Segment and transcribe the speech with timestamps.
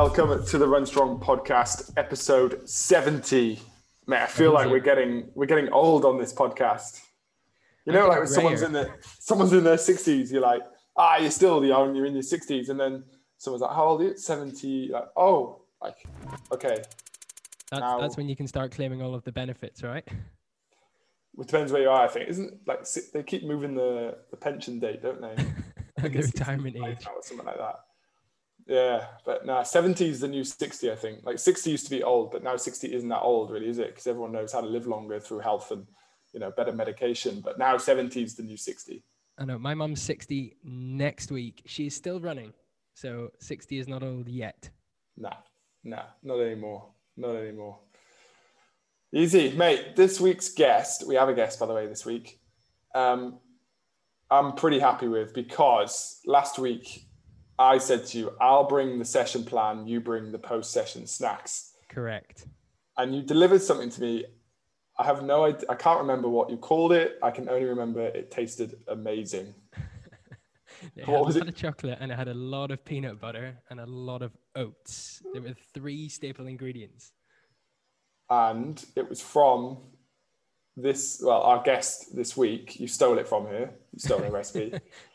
[0.00, 3.60] Welcome to the Run Strong podcast, episode 70.
[4.06, 7.00] Man, I feel like we're getting we're getting old on this podcast.
[7.84, 10.62] You know, like when someone's in the someone's in their 60s, you're like,
[10.96, 13.02] ah, you're still young, you're in your 60s, and then
[13.38, 14.16] someone's like, How old are you?
[14.16, 15.96] 70, like, oh, like,
[16.52, 16.76] okay.
[17.72, 20.04] That's now, that's when you can start claiming all of the benefits, right?
[20.06, 22.28] It depends where you are, I think.
[22.28, 25.34] Isn't like they keep moving the, the pension date, don't they?
[26.08, 27.04] the retirement age.
[27.04, 27.80] Or something like that.
[28.68, 31.24] Yeah, but now 70 is the new 60, I think.
[31.24, 33.88] Like 60 used to be old, but now 60 isn't that old, really, is it?
[33.88, 35.86] Because everyone knows how to live longer through health and,
[36.34, 37.40] you know, better medication.
[37.40, 39.02] But now 70 is the new 60.
[39.38, 39.58] I know.
[39.58, 41.62] My mom's 60 next week.
[41.64, 42.52] She's still running.
[42.92, 44.68] So 60 is not old yet.
[45.16, 45.36] Nah,
[45.82, 46.90] nah, not anymore.
[47.16, 47.78] Not anymore.
[49.14, 49.96] Easy, mate.
[49.96, 52.38] This week's guest, we have a guest, by the way, this week.
[52.94, 53.38] Um,
[54.30, 57.07] I'm pretty happy with because last week
[57.58, 61.72] I said to you, I'll bring the session plan, you bring the post session snacks.
[61.88, 62.46] Correct.
[62.96, 64.24] And you delivered something to me.
[64.98, 67.18] I have no idea, I can't remember what you called it.
[67.22, 69.54] I can only remember it tasted amazing.
[70.96, 71.40] it what was it?
[71.40, 74.36] Had a chocolate and it had a lot of peanut butter and a lot of
[74.54, 75.22] oats.
[75.32, 77.12] There were three staple ingredients.
[78.30, 79.78] And it was from
[80.76, 82.78] this, well, our guest this week.
[82.78, 83.70] You stole it from her.
[83.92, 84.72] You stole the recipe.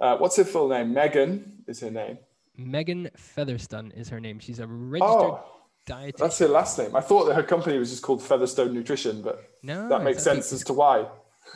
[0.00, 0.94] Uh, what's her full name?
[0.94, 2.18] Meghann is her name.
[2.58, 4.38] Meghann Featherstone is her name.
[4.38, 5.44] She's a registered oh,
[5.86, 6.16] dietitian.
[6.16, 6.96] That's her last name.
[6.96, 10.52] I thought that her company was just called Featherstone Nutrition, but no, that makes sense
[10.52, 11.06] as to why.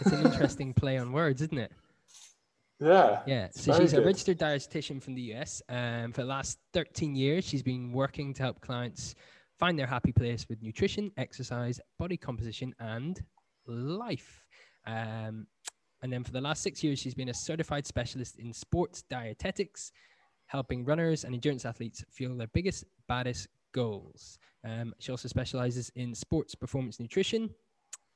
[0.00, 1.72] It's an interesting play on words, isn't it?
[2.80, 3.22] Yeah.
[3.26, 3.48] Yeah.
[3.52, 4.02] So she's good.
[4.02, 5.62] a registered dietitian from the US.
[5.68, 9.14] Um, for the last 13 years, she's been working to help clients
[9.58, 13.22] find their happy place with nutrition, exercise, body composition, and
[13.66, 14.44] life.
[14.86, 15.46] Um,
[16.04, 19.90] and then for the last six years, she's been a certified specialist in sports dietetics,
[20.44, 24.38] helping runners and endurance athletes fuel their biggest, baddest goals.
[24.66, 27.48] Um, she also specializes in sports performance nutrition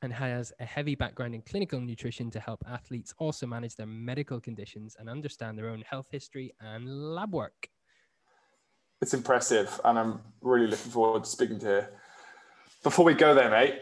[0.03, 4.39] and has a heavy background in clinical nutrition to help athletes also manage their medical
[4.39, 7.71] conditions and understand their own health history and lab work.
[9.01, 11.91] It's impressive, and I'm really looking forward to speaking to her.
[12.83, 13.79] Before we go there, mate,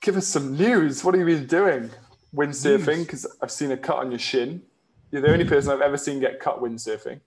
[0.00, 1.04] give us some news.
[1.04, 1.90] What have you been doing?
[2.34, 4.62] Windsurfing because I've seen a cut on your shin.
[5.10, 7.20] You're the only person I've ever seen get cut windsurfing.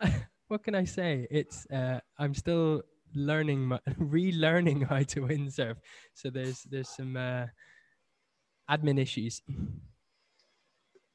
[0.48, 1.26] what can I say?
[1.30, 2.82] It's uh, I'm still
[3.14, 5.76] learning, my, relearning how to windsurf.
[6.14, 7.46] So there's there's some uh,
[8.70, 9.42] admin issues.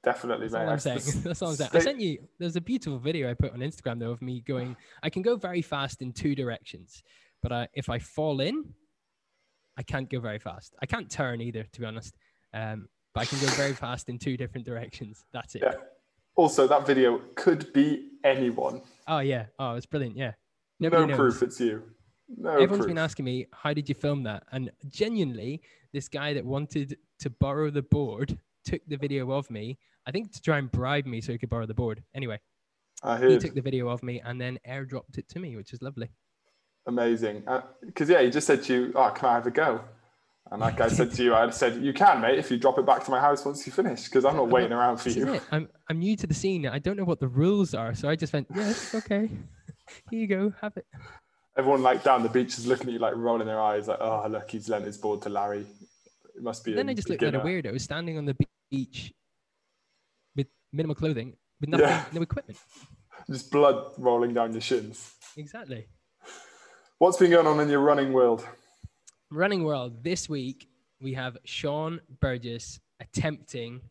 [0.04, 1.02] Definitely, That's all I'm saying.
[1.24, 1.72] That's all I'm saying.
[1.74, 2.20] I sent you.
[2.38, 4.76] There's a beautiful video I put on Instagram though of me going.
[5.02, 7.02] I can go very fast in two directions,
[7.42, 8.66] but I, if I fall in,
[9.78, 10.76] I can't go very fast.
[10.82, 12.16] I can't turn either, to be honest.
[12.54, 15.26] Um, but I can go very fast in two different directions.
[15.34, 15.64] That's it.
[15.66, 15.74] Yeah.
[16.36, 18.82] Also, that video could be anyone.
[19.08, 19.46] Oh yeah.
[19.58, 20.18] Oh, it's brilliant.
[20.18, 20.34] Yeah.
[20.80, 21.18] Nobody no knows.
[21.18, 21.84] proof it's you.
[22.38, 22.88] No Everyone's proof.
[22.88, 24.44] been asking me, how did you film that?
[24.52, 25.62] And genuinely,
[25.94, 29.78] this guy that wanted to borrow the board took the video of me.
[30.08, 32.04] I think to try and bribe me so he could borrow the board.
[32.14, 32.40] Anyway,
[33.22, 36.10] he took the video of me and then airdropped it to me, which is lovely
[36.86, 37.44] amazing.
[37.86, 39.82] Because uh, yeah, he just said to you, "Oh, can I have a go?"
[40.52, 42.86] And like I said to you, I said, "You can, mate, if you drop it
[42.86, 45.68] back to my house once you finish, because I'm not waiting around for you." I'm
[45.90, 46.68] I'm new to the scene.
[46.68, 49.30] I don't know what the rules are, so I just went, "Yes, okay,
[50.10, 50.86] here you go, have it."
[51.58, 54.26] Everyone like down the beach is looking at you like rolling their eyes, like, "Oh,
[54.30, 55.66] look, he's lent his board to Larry."
[56.36, 56.74] It must be.
[56.74, 58.36] Then I just looked at a weirdo standing on the
[58.70, 59.14] beach
[60.36, 62.06] with minimal clothing, with nothing, yeah.
[62.14, 62.60] no equipment.
[63.30, 65.16] Just blood rolling down your shins.
[65.36, 65.88] Exactly.
[66.98, 68.48] What's been going on in your running world?
[69.30, 70.02] Running world.
[70.02, 70.70] This week,
[71.02, 73.82] we have Sean Burgess attempting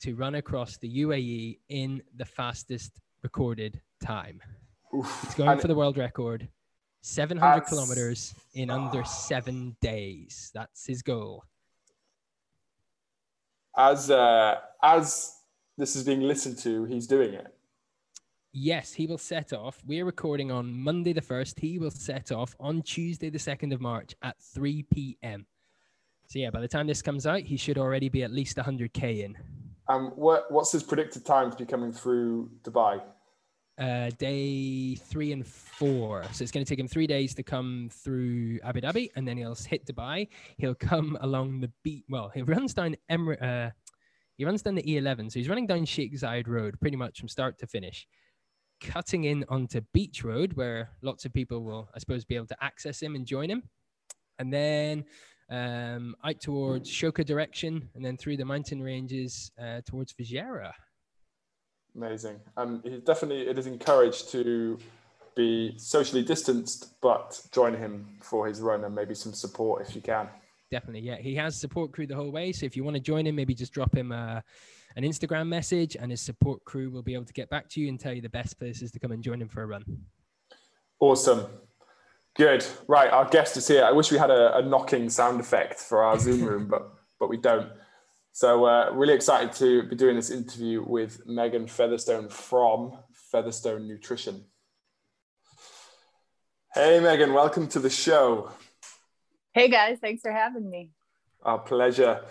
[0.00, 4.40] to run across the UAE in the fastest recorded time.
[4.92, 5.20] Oof.
[5.22, 6.48] He's going and for the world record
[7.02, 10.50] 700 kilometers in under seven days.
[10.52, 11.44] That's his goal.
[13.78, 15.32] As uh, as
[15.78, 17.54] this is being listened to, he's doing it.
[18.54, 19.82] Yes, he will set off.
[19.86, 21.58] We're recording on Monday the 1st.
[21.58, 25.46] He will set off on Tuesday the 2nd of March at 3 p.m.
[26.26, 29.24] So, yeah, by the time this comes out, he should already be at least 100K
[29.24, 29.38] in.
[29.88, 33.00] Um, what, what's his predicted time to be coming through Dubai?
[33.78, 36.22] Uh, day three and four.
[36.32, 39.38] So it's going to take him three days to come through Abu Dhabi, and then
[39.38, 40.28] he'll hit Dubai.
[40.58, 42.04] He'll come along the beat.
[42.10, 43.70] Well, he runs down Emir- uh,
[44.36, 47.28] he runs down the E11, so he's running down Sheikh Zayed Road pretty much from
[47.28, 48.06] start to finish
[48.82, 52.56] cutting in onto Beach Road, where lots of people will, I suppose, be able to
[52.60, 53.62] access him and join him.
[54.38, 55.04] And then
[55.50, 60.72] um, out towards Shoka direction, and then through the mountain ranges uh, towards Fujairah.
[61.94, 62.40] Amazing.
[62.84, 64.78] He definitely, it is encouraged to
[65.34, 70.00] be socially distanced, but join him for his run and maybe some support if you
[70.00, 70.28] can.
[70.72, 71.02] Definitely.
[71.02, 71.18] Yeah.
[71.18, 72.50] He has support crew the whole way.
[72.50, 74.42] So if you want to join him, maybe just drop him a,
[74.96, 77.90] an Instagram message and his support crew will be able to get back to you
[77.90, 79.84] and tell you the best places to come and join him for a run.
[80.98, 81.44] Awesome.
[82.36, 82.64] Good.
[82.88, 83.10] Right.
[83.10, 83.84] Our guest is here.
[83.84, 86.90] I wish we had a, a knocking sound effect for our Zoom room, but
[87.20, 87.68] but we don't.
[88.32, 92.96] So uh, really excited to be doing this interview with Meghann Featherstone from
[93.30, 94.46] Featherstone Nutrition.
[96.72, 98.50] Hey Meghann, welcome to the show.
[99.54, 100.92] Hey guys, thanks for having me.
[101.42, 102.22] Our pleasure.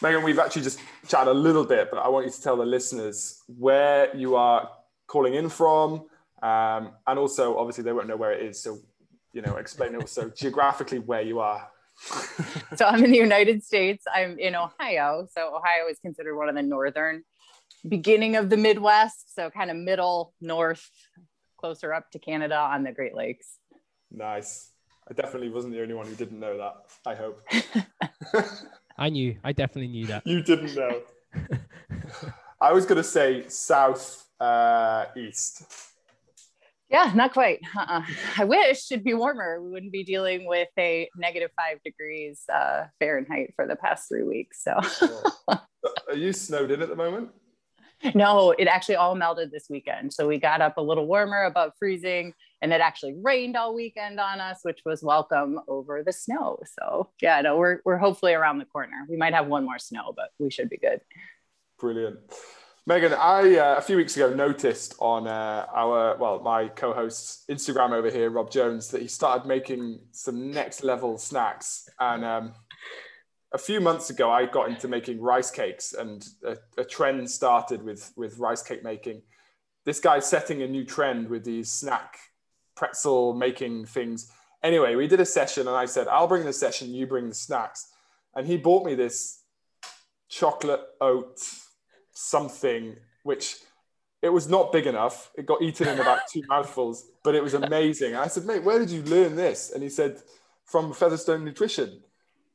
[0.00, 0.78] Meghann, we've actually just
[1.08, 4.70] chatted a little bit, but I want you to tell the listeners where you are
[5.08, 6.06] calling in from.
[6.40, 8.62] Um, and also, obviously, they won't know where it is.
[8.62, 8.78] So,
[9.32, 11.68] you know, explain also geographically where you are.
[12.76, 14.04] so, I'm in the United States.
[14.14, 15.26] I'm in Ohio.
[15.34, 17.24] So, Ohio is considered one of the northern
[17.88, 19.34] beginning of the Midwest.
[19.34, 20.88] So, kind of middle, north,
[21.58, 23.58] closer up to Canada on the Great Lakes.
[24.12, 24.70] Nice.
[25.10, 26.74] I definitely wasn't the only one who didn't know that.
[27.06, 27.40] I hope.
[28.98, 29.36] I knew.
[29.42, 30.26] I definitely knew that.
[30.26, 31.00] You didn't know.
[32.60, 35.62] I was going to say south uh, east.
[36.90, 37.60] Yeah, not quite.
[37.76, 38.02] Uh-uh.
[38.38, 39.62] I wish it'd be warmer.
[39.62, 44.22] We wouldn't be dealing with a negative five degrees uh, Fahrenheit for the past three
[44.22, 44.64] weeks.
[44.64, 44.78] So,
[46.08, 47.30] are you snowed in at the moment?
[48.14, 50.12] No, it actually all melted this weekend.
[50.12, 54.18] So we got up a little warmer, above freezing, and it actually rained all weekend
[54.18, 56.58] on us, which was welcome over the snow.
[56.78, 59.06] So yeah, no, we're we're hopefully around the corner.
[59.08, 61.00] We might have one more snow, but we should be good.
[61.78, 62.18] Brilliant.
[62.88, 67.92] Meghann, I uh, a few weeks ago noticed on uh, our well, my co-host's Instagram
[67.92, 72.54] over here, Rob Jones, that he started making some next level snacks, and um,
[73.52, 77.82] a few months ago, I got into making rice cakes, and a, a, trend started
[77.82, 79.20] with with rice cake making.
[79.84, 82.18] This guy's setting a new trend with these snack
[82.78, 84.30] pretzel making things.
[84.62, 87.34] Anyway, we did a session, and I said, "I'll bring the session, you bring the
[87.34, 87.88] snacks."
[88.34, 89.42] And he bought me this
[90.28, 91.40] chocolate oat
[92.12, 93.56] something, which
[94.22, 95.30] it was not big enough.
[95.36, 98.12] It got eaten in about two mouthfuls, but it was amazing.
[98.14, 100.22] And I said, "Mate, where did you learn this?" And he said,
[100.64, 102.02] "From Featherstone Nutrition."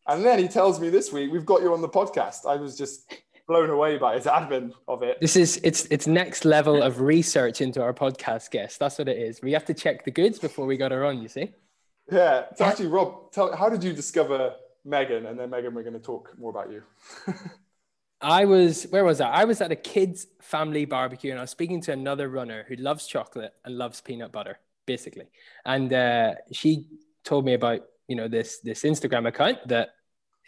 [0.08, 2.46] And then he tells me this week, we've got you on the podcast.
[2.46, 3.14] I was just
[3.48, 5.20] blown away by his admin of it.
[5.20, 8.80] This is it's it's next level of research into our podcast guest.
[8.80, 9.42] That's what it is.
[9.42, 11.52] We have to check the goods before we got her on, you see?
[12.12, 12.46] Yeah.
[12.56, 14.56] So actually, Rob, tell how did you discover
[14.88, 15.30] Meghann?
[15.30, 16.84] And then Meghann, we're going to talk more about you.
[18.22, 19.30] I was where was I?
[19.30, 22.76] I was at a kids' family barbecue, and I was speaking to another runner who
[22.76, 25.28] loves chocolate and loves peanut butter, basically.
[25.66, 26.88] And uh, she
[27.26, 29.90] told me about you know this this Instagram account that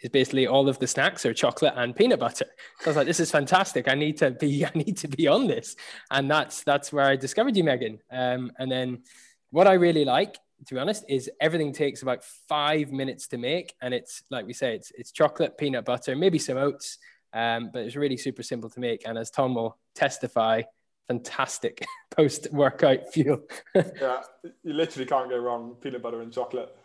[0.02, 2.46] is basically all of the snacks are chocolate and peanut butter.
[2.80, 3.88] So I was like, this is fantastic.
[3.88, 5.76] I need to be I need to be on this,
[6.10, 7.98] and that's that's where I discovered you, Meghann.
[8.10, 9.02] Um, and then
[9.50, 13.74] what I really like, to be honest, is everything takes about five minutes to make,
[13.80, 16.98] and it's like we say, it's it's chocolate, peanut butter, maybe some oats,
[17.32, 19.06] um, but it's really super simple to make.
[19.06, 20.62] And as Tom will testify,
[21.08, 23.42] fantastic post workout fuel.
[23.74, 24.22] yeah,
[24.62, 25.76] you literally can't go wrong.
[25.80, 26.76] Peanut butter and chocolate.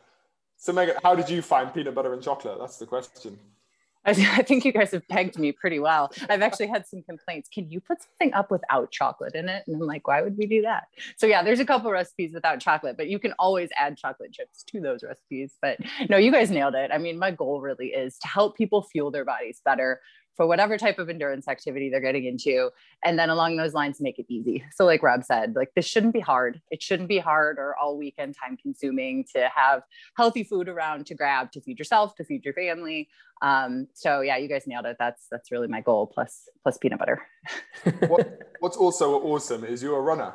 [0.61, 2.59] So, Meghann, how did you find peanut butter and chocolate?
[2.59, 3.39] That's the question.
[4.05, 6.11] I, think you guys have pegged me pretty well.
[6.29, 7.49] I've actually had some complaints.
[7.51, 9.63] Can you put something up without chocolate in it?
[9.65, 10.83] And I'm like, why would we do that?
[11.17, 14.63] So yeah, there's a couple recipes without chocolate, but you can always add chocolate chips
[14.67, 15.53] to those recipes.
[15.63, 16.91] But no, you guys nailed it.
[16.93, 19.99] I mean, my goal really is to help people fuel their bodies better
[20.35, 22.69] for whatever type of endurance activity they're getting into.
[23.03, 24.63] And then along those lines make it easy.
[24.73, 26.61] So like rob said like this shouldn't be hard.
[26.71, 29.83] It shouldn't be hard or all weekend time consuming to have
[30.17, 33.09] healthy food around to grab to feed yourself to feed your family.
[33.41, 34.97] Um, so yeah you guys nailed it.
[34.99, 37.21] That's that's really my goal plus plus peanut butter.
[38.07, 40.33] What, what's also awesome is you're a runner.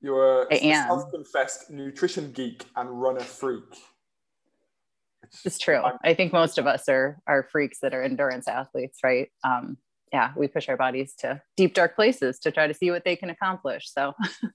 [0.00, 3.62] You're a self-confessed nutrition geek and runner freak
[5.44, 5.82] it's true.
[6.04, 9.30] I think most of us are are freaks that are endurance athletes, right?
[9.42, 9.78] Um,
[10.12, 13.16] yeah, we push our bodies to deep dark places to try to see what they
[13.16, 13.90] can accomplish.
[13.90, 14.12] So,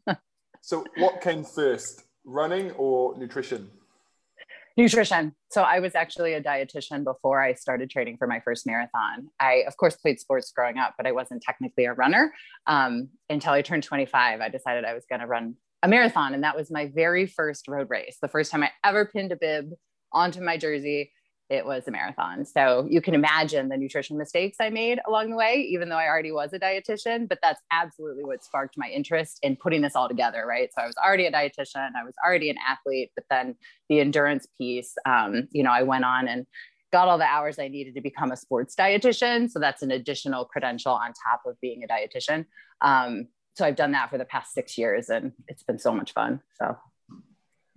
[0.61, 3.69] so what came first, running or nutrition?
[4.77, 5.35] Nutrition.
[5.51, 9.27] So I was actually a dietitian before I started training for my first marathon.
[9.37, 12.33] I, of course, played sports growing up, but I wasn't technically a runner
[12.65, 14.39] um, until I turned 25.
[14.39, 17.67] I decided I was going to run a marathon, and that was my very first
[17.67, 18.17] road race.
[18.21, 19.73] The first time I ever pinned a bib
[20.11, 21.11] onto my jersey
[21.49, 22.45] it was a marathon.
[22.45, 26.07] So you can imagine the nutrition mistakes I made along the way, even though I
[26.07, 27.27] already was a dietitian.
[27.27, 30.69] But that's absolutely what sparked my interest in putting this all together, right?
[30.75, 33.55] So I was already a dietitian, I was already an athlete, but then
[33.89, 36.45] the endurance piece, um, you know, I went on and
[36.91, 39.49] got all the hours I needed to become a sports dietitian.
[39.49, 42.45] So that's an additional credential on top of being a dietitian.
[42.81, 46.13] Um, so I've done that for the past six years and it's been so much
[46.13, 46.41] fun.
[46.59, 46.77] So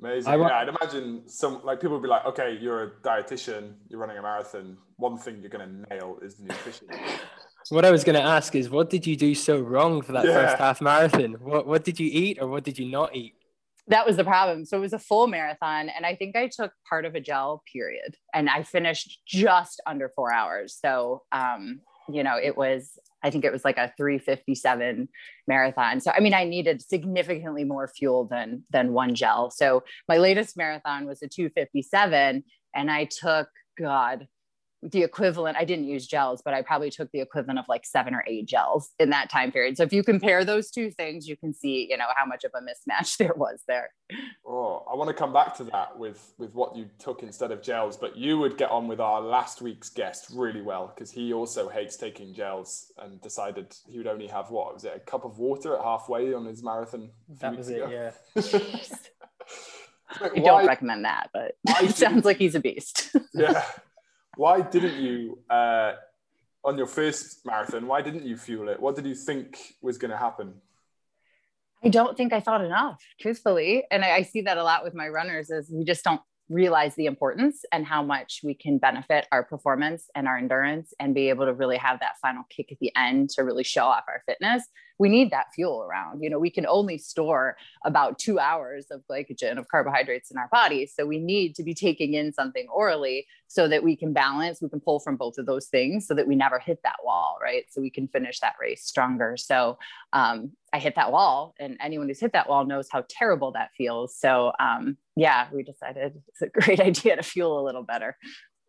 [0.05, 0.33] amazing.
[0.33, 4.19] yeah, I'd imagine some like people would be like, okay, you're a dietitian, you're running
[4.19, 4.77] a marathon.
[4.97, 6.89] One thing you're going to nail is the nutrition.
[7.71, 10.25] what I was going to ask is, what did you do so wrong for that
[10.25, 10.33] yeah.
[10.33, 11.35] first half marathon?
[11.41, 13.35] What what did you eat or what did you not eat?
[13.89, 14.65] that was the problem.
[14.65, 17.63] So it was a full marathon, and I think I took part of a gel
[17.73, 20.79] period, and I finished just under four hours.
[20.81, 25.09] So, um, you know, it was I think it was like a 357
[25.47, 26.01] marathon.
[26.01, 29.51] So I mean, I needed significantly more fuel than than one gel.
[29.51, 33.49] So my latest marathon was a 257, and I took
[33.79, 34.29] God
[34.83, 38.15] the equivalent i didn't use gels but i probably took the equivalent of like seven
[38.15, 39.77] or eight gels in that time period.
[39.77, 42.51] So if you compare those two things you can see you know how much of
[42.55, 43.91] a mismatch there was there.
[44.45, 47.63] Oh i want to come back to that with with what you took instead of
[47.63, 51.33] gels but you would get on with our last week's guest really well because he
[51.33, 55.25] also hates taking gels and decided he would only have what was it a cup
[55.25, 57.11] of water at halfway on his marathon
[57.41, 58.11] that was it yeah.
[60.21, 63.17] I don't recommend that, but it sounds like he's a beast.
[63.33, 63.65] yeah
[64.37, 65.93] why didn't you uh,
[66.65, 67.87] on your first marathon?
[67.87, 68.81] Why didn't you fuel it?
[68.81, 70.55] What did you think was going to happen?
[71.85, 74.95] I don't think I thought enough, truthfully, and I, I see that a lot with
[74.95, 75.51] my runners.
[75.51, 76.21] Is we just don't
[76.53, 81.15] realize the importance and how much we can benefit our performance and our endurance and
[81.15, 84.05] be able to really have that final kick at the end to really show off
[84.09, 84.65] our fitness
[85.03, 86.23] we need that fuel around.
[86.23, 90.49] You know we can only store about two hours of glycogen of carbohydrates in our
[90.53, 90.87] body.
[90.87, 94.69] So we need to be taking in something orally so that we can balance we
[94.69, 97.65] can pull from both of those things so that we never hit that wall right?
[97.71, 99.37] So we can finish that race stronger.
[99.37, 99.77] So
[100.13, 103.71] um, i hit that wall and anyone who's hit that wall knows how terrible that
[103.77, 104.17] feels.
[104.17, 108.17] So um, yeah we decided it's a great idea to fuel a little better.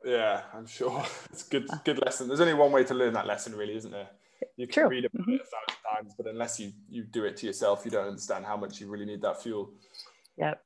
[0.04, 1.04] Yeah i'm sure.
[1.32, 2.28] It's good good lesson.
[2.28, 4.10] There's only one way to learn that lesson really isn't there?
[4.58, 4.90] You can True.
[4.90, 5.34] read about mm-hmm.
[5.36, 8.46] it a thousand times but unless you you do it to yourself you don't understand
[8.46, 9.72] how much you really need that fuel.
[10.38, 10.62] Yep.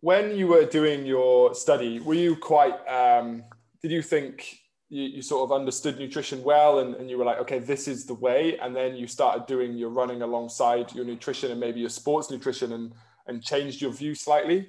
[0.00, 3.44] When you were doing your study, were you quite, um,
[3.82, 4.58] did you think
[4.88, 8.04] you, you, sort of understood nutrition well and, and you were like, okay, this is
[8.04, 8.58] the way.
[8.58, 12.72] And then you started doing your running alongside your nutrition and maybe your sports nutrition
[12.72, 12.92] and,
[13.26, 14.68] and changed your view slightly?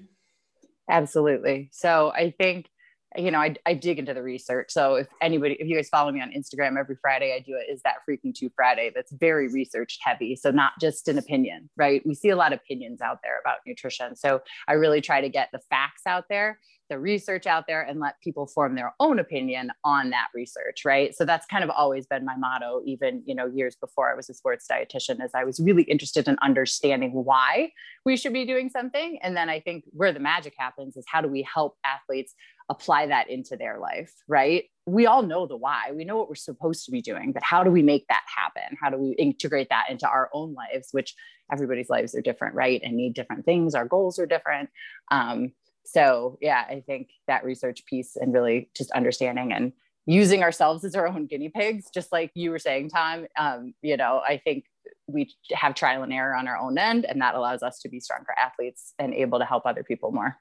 [0.90, 1.70] Absolutely.
[1.72, 2.70] So I think
[3.16, 4.68] you know, I, I dig into the research.
[4.70, 7.72] So if anybody, if you guys follow me on Instagram every Friday, I do it
[7.72, 10.36] is that freaking two Friday that's very research heavy.
[10.36, 12.02] So not just an opinion, right?
[12.06, 14.16] We see a lot of opinions out there about nutrition.
[14.16, 16.60] So I really try to get the facts out there,
[16.90, 21.16] the research out there, and let people form their own opinion on that research, right?
[21.16, 24.30] So that's kind of always been my motto, even, you know, years before I was
[24.30, 27.72] a sports dietitian, as I was really interested in understanding why
[28.06, 29.18] we should be doing something.
[29.24, 32.36] And then I think where the magic happens is how do we help athletes
[32.70, 34.66] apply that into their life, right?
[34.86, 35.92] We all know the why.
[35.94, 38.78] We know what we're supposed to be doing, but how do we make that happen?
[38.82, 41.16] How do we integrate that into our own lives, which
[41.52, 42.82] everybody's lives are different, right?
[42.84, 43.74] And need different things.
[43.74, 44.70] Our goals are different.
[45.12, 45.54] Um,
[45.86, 49.72] so, yeah, I think that research piece and really just understanding and
[50.06, 53.96] using ourselves as our own guinea pigs, just like you were saying, Tom, um, you
[53.96, 54.66] know, I think
[55.08, 58.02] we have trial and error on our own end, and that allows us to be
[58.02, 60.36] stronger athletes and able to help other people more.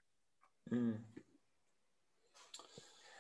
[0.73, 0.97] Mm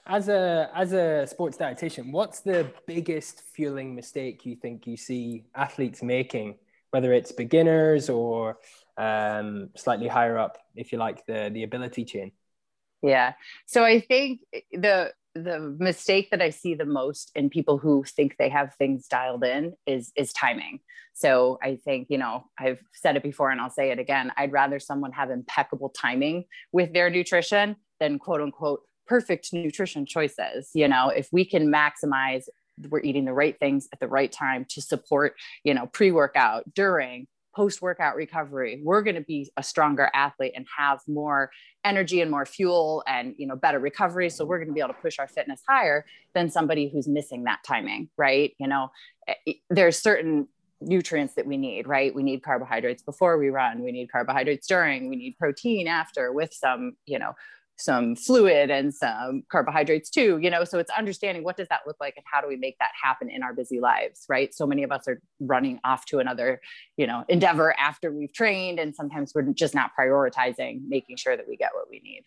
[0.07, 5.47] as a as a sports dietitian, what's the biggest fueling mistake you think you see
[5.55, 6.57] athletes making,
[6.91, 8.59] whether it's beginners or
[8.97, 12.33] um, slightly higher up, if you like, the the ability chain?
[13.03, 13.35] Yeah.
[13.67, 14.41] So I think
[14.73, 19.07] the the mistake that I see the most in people who think they have things
[19.09, 20.81] dialed in is is timing.
[21.13, 24.31] So I think, you know, I've said it before and I'll say it again.
[24.37, 30.71] I'd rather someone have impeccable timing with their nutrition than quote unquote perfect nutrition choices
[30.75, 32.45] you know if we can maximize
[32.91, 35.35] we're eating the right things at the right time to support
[35.65, 41.01] you know pre-workout during post-workout recovery we're going to be a stronger athlete and have
[41.09, 41.51] more
[41.87, 44.29] energy and more fuel and you know better recovery.
[44.29, 47.45] So we're going to be able to push our fitness higher than somebody who's missing
[47.45, 48.53] that timing right?
[48.59, 48.91] You know
[49.29, 50.49] eh, there's certain
[50.81, 52.15] nutrients that we need, right?
[52.15, 56.53] We need carbohydrates before we run, we need carbohydrates during, we need protein after with
[56.53, 57.33] some, you know,
[57.79, 61.97] some fluid and some carbohydrates too you know so it's understanding what does that look
[62.01, 64.55] like and how do we make that happen in our busy lives right?
[64.55, 66.61] So many of us are running off to another
[66.97, 71.47] you know endeavor after we've trained and sometimes we're just not prioritizing making sure that
[71.49, 72.25] we get what we need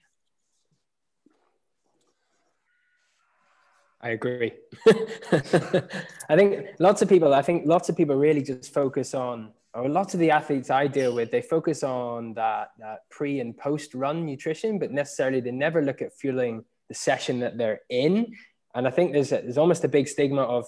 [4.02, 4.54] I agree.
[4.88, 9.88] I think lots of people, I think lots of people really just focus on or
[9.88, 13.94] lots of the athletes I deal with, they focus on that, that pre and post
[13.94, 18.34] run nutrition, but necessarily they never look at fueling the session that they're in.
[18.74, 20.66] And I think there's a, there's almost a big stigma of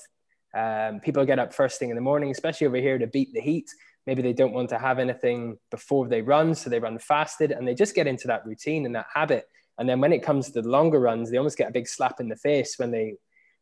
[0.56, 3.42] um, people get up first thing in the morning, especially over here to beat the
[3.42, 3.70] heat.
[4.06, 7.68] Maybe they don't want to have anything before they run, so they run fasted, and
[7.68, 9.48] they just get into that routine and that habit.
[9.82, 12.20] And then when it comes to the longer runs, they almost get a big slap
[12.20, 13.16] in the face when they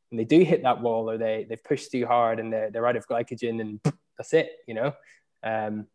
[0.09, 2.85] when they do hit that wall or they they've pushed too hard and they're they're
[2.85, 3.79] out of glycogen and
[4.17, 4.49] that's it.
[4.67, 4.93] You know,
[5.43, 5.87] um,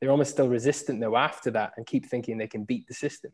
[0.00, 3.32] they're almost still resistant though after that and keep thinking they can beat the system.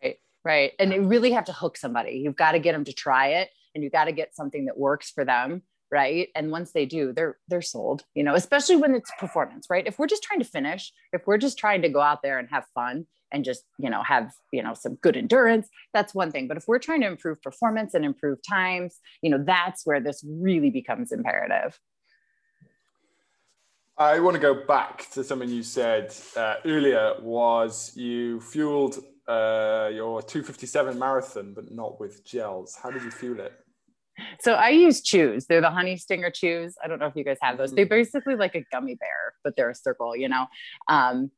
[0.00, 2.22] Right, right, and you really have to hook somebody.
[2.24, 4.78] You've got to get them to try it, and you've got to get something that
[4.78, 8.94] works for them right and once they do they're they're sold you know especially when
[8.94, 12.00] it's performance right if we're just trying to finish if we're just trying to go
[12.00, 15.68] out there and have fun and just you know have you know some good endurance
[15.92, 19.42] that's one thing but if we're trying to improve performance and improve times you know
[19.44, 21.78] that's where this really becomes imperative
[23.98, 28.98] I want to go back to something you said uh, earlier was you fueled
[29.28, 32.76] uh, your 257 marathon, but not with gels.
[32.82, 33.52] How did you fuel it?
[34.40, 35.46] So I use chews.
[35.46, 36.74] They're the honey stinger chews.
[36.82, 37.72] I don't know if you guys have those.
[37.72, 37.90] They're mm.
[37.90, 40.46] basically like a gummy bear, but they're a circle, you know.
[40.88, 41.30] Um,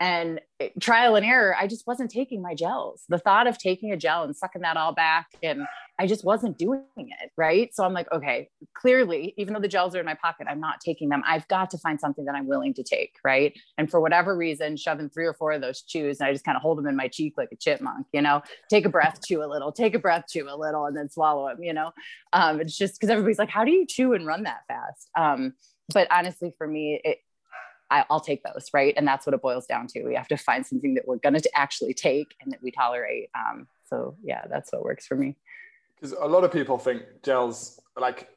[0.00, 0.40] and
[0.80, 3.04] trial and error i just wasn't taking my gels.
[3.08, 5.62] The thought of taking a gel and sucking that all back and
[5.98, 7.74] i just wasn't doing it right?
[7.74, 10.80] So i'm like okay clearly even though the gels are in my pocket i'm not
[10.80, 11.22] taking them.
[11.26, 13.58] I've got to find something that i'm willing to take right?
[13.76, 16.56] And for whatever reason shoving three or four of those chews and i just kind
[16.56, 18.42] of hold them in my cheek like a chipmunk you know?
[18.70, 21.48] Take a breath chew a little take a breath chew a little and then swallow
[21.48, 21.92] them you know?
[22.32, 25.10] Um, it's just because everybody's like how do you chew and run that fast?
[25.16, 25.54] Um,
[25.92, 27.18] but honestly for me it,
[27.90, 28.94] I, will take those, right?
[28.96, 30.04] And that's what it boils down to.
[30.04, 33.30] We have to find something that we're going to actually take and that we tolerate.
[33.34, 35.36] Um, so yeah, that's what works for me.
[35.94, 38.28] Because a lot of people think gels, like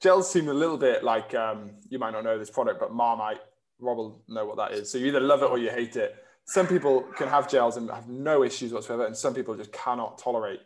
[0.00, 3.40] gels, seem a little bit like um, you might not know this product, but Marmite.
[3.78, 4.90] Rob will know what that is.
[4.90, 6.16] So you either love it or you hate it.
[6.46, 10.16] Some people can have gels and have no issues whatsoever, and some people just cannot
[10.16, 10.60] tolerate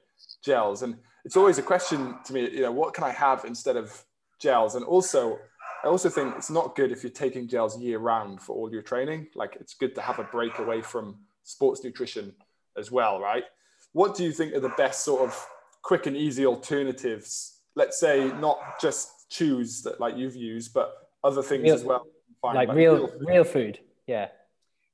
[0.44, 0.82] gels.
[0.82, 4.04] And it's always a question to me, you know, what can I have instead of
[4.38, 4.74] gels?
[4.74, 5.38] And also,
[5.82, 8.82] I also think it's not good if you're taking gels year round for all your
[8.82, 9.28] training.
[9.34, 12.34] Like it's good to have a break away from sports nutrition
[12.76, 13.44] as well, right?
[13.92, 15.46] What do you think are the best sort of
[15.82, 17.60] quick and easy alternatives?
[17.74, 22.06] Let's say not just chews that like you've used, but other things real, as well.
[22.42, 23.26] like, like, real, real food.
[23.26, 23.78] real food.
[24.06, 24.28] Yeah.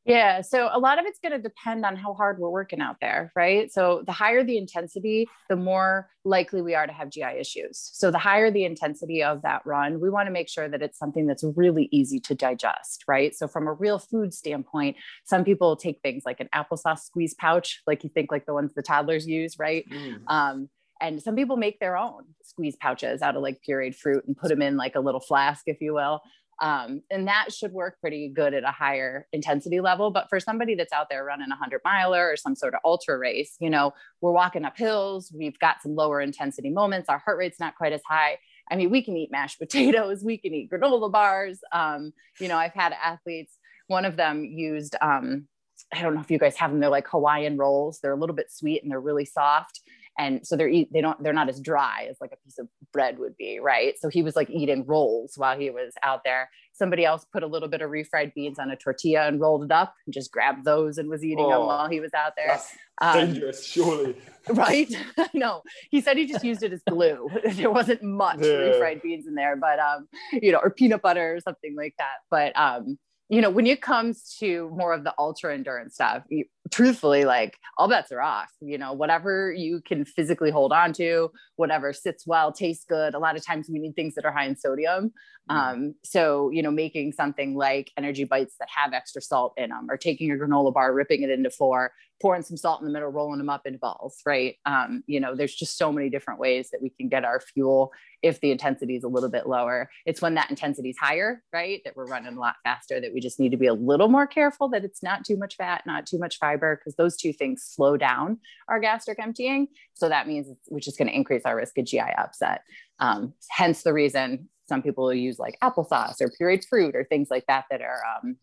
[0.06, 0.40] Yeah.
[0.40, 3.32] So a lot of it's going to depend on how hard we're working out there,
[3.34, 3.72] right?
[3.72, 7.90] So the higher the intensity, the more likely we are to have GI issues.
[7.92, 10.96] So the higher the intensity of that run, we want to make sure that it's
[10.96, 13.34] something that's really easy to digest, right?
[13.34, 17.82] So from a real food standpoint, some people take things like an applesauce squeeze pouch,
[17.86, 19.84] like you think like the ones the toddlers use, right?
[19.90, 20.22] Mm.
[20.28, 20.68] Um,
[21.00, 24.48] and some people make their own squeeze pouches out of like pureed fruit and put
[24.48, 26.22] them in like a little flask, if you will.
[26.60, 30.10] Um, and that should work pretty good at a higher intensity level.
[30.10, 33.18] But for somebody that's out there running a 100 miler or some sort of ultra
[33.18, 37.38] race, you know, we're walking up hills, we've got some lower intensity moments, our heart
[37.38, 38.38] rate's not quite as high.
[38.70, 41.60] I mean, we can eat mashed potatoes, we can eat granola bars.
[41.72, 45.46] Um, you know, I've had athletes, one of them used, um,
[45.92, 48.00] I don't know if you guys have them, they're like Hawaiian rolls.
[48.00, 49.82] They're a little bit sweet and they're really soft
[50.18, 53.18] and so they're they don't they're not as dry as like a piece of bread
[53.18, 53.94] would be right?
[53.98, 56.50] So he was like eating rolls while he was out there.
[56.72, 59.72] Somebody else put a little bit of refried beans on a tortilla and rolled it
[59.72, 62.58] up and just grabbed those and was eating oh, them while he was out there.
[63.00, 64.16] um, dangerous surely.
[64.48, 64.92] right?
[65.34, 67.28] No he said he just used it as glue.
[67.52, 68.46] There wasn't much yeah.
[68.46, 72.16] refried beans in there but um you know or peanut butter or something like that.
[72.30, 72.98] But um
[73.28, 77.58] you know, when it comes to more of the ultra endurance stuff, you, truthfully, like
[77.78, 78.50] all bets are off.
[78.60, 83.14] You know, whatever you can physically hold on to, whatever sits well, tastes good.
[83.14, 85.12] A lot of times we need things that are high in sodium.
[85.50, 85.56] Mm-hmm.
[85.56, 89.86] Um, so, you know, making something like energy bites that have extra salt in them,
[89.88, 93.10] or taking a granola bar, ripping it into four, pouring some salt in the middle,
[93.10, 94.56] rolling them up into balls, right?
[94.64, 97.92] Um, you know, there's just so many different ways that we can get our fuel
[98.22, 99.88] if the intensity is a little bit lower.
[100.04, 101.80] It's when that intensity is higher, right?
[101.84, 104.26] That we're running a lot faster, that we just need to be a little more
[104.26, 107.62] careful that it's not too much fat, not too much fiber, because those two things
[107.62, 108.38] slow down
[108.68, 109.68] our gastric emptying.
[109.94, 112.62] So that means which is going to increase our risk of GI upset.
[112.98, 117.44] Um, hence the reason some people use like applesauce or pureed fruit or things like
[117.46, 118.36] that that are um,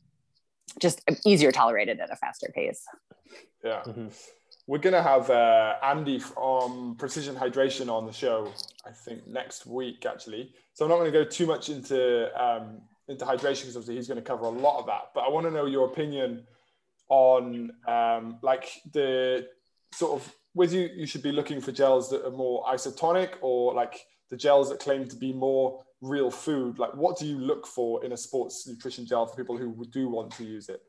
[0.79, 2.83] just easier tolerated at a faster pace.
[3.63, 3.81] Yeah.
[3.85, 4.07] Mm-hmm.
[4.65, 8.49] We're going to have uh, Andy from Precision Hydration on the show,
[8.87, 10.53] I think next week, actually.
[10.73, 14.07] So I'm not going to go too much into, um, into hydration because obviously he's
[14.07, 15.09] going to cover a lot of that.
[15.13, 16.45] But I want to know your opinion
[17.09, 19.47] on um, like the
[19.93, 23.73] sort of with you, you should be looking for gels that are more isotonic or
[23.73, 26.77] like the gels that claim to be more real food.
[26.77, 30.09] Like, what do you look for in a sports nutrition gel for people who do
[30.09, 30.81] want to use it?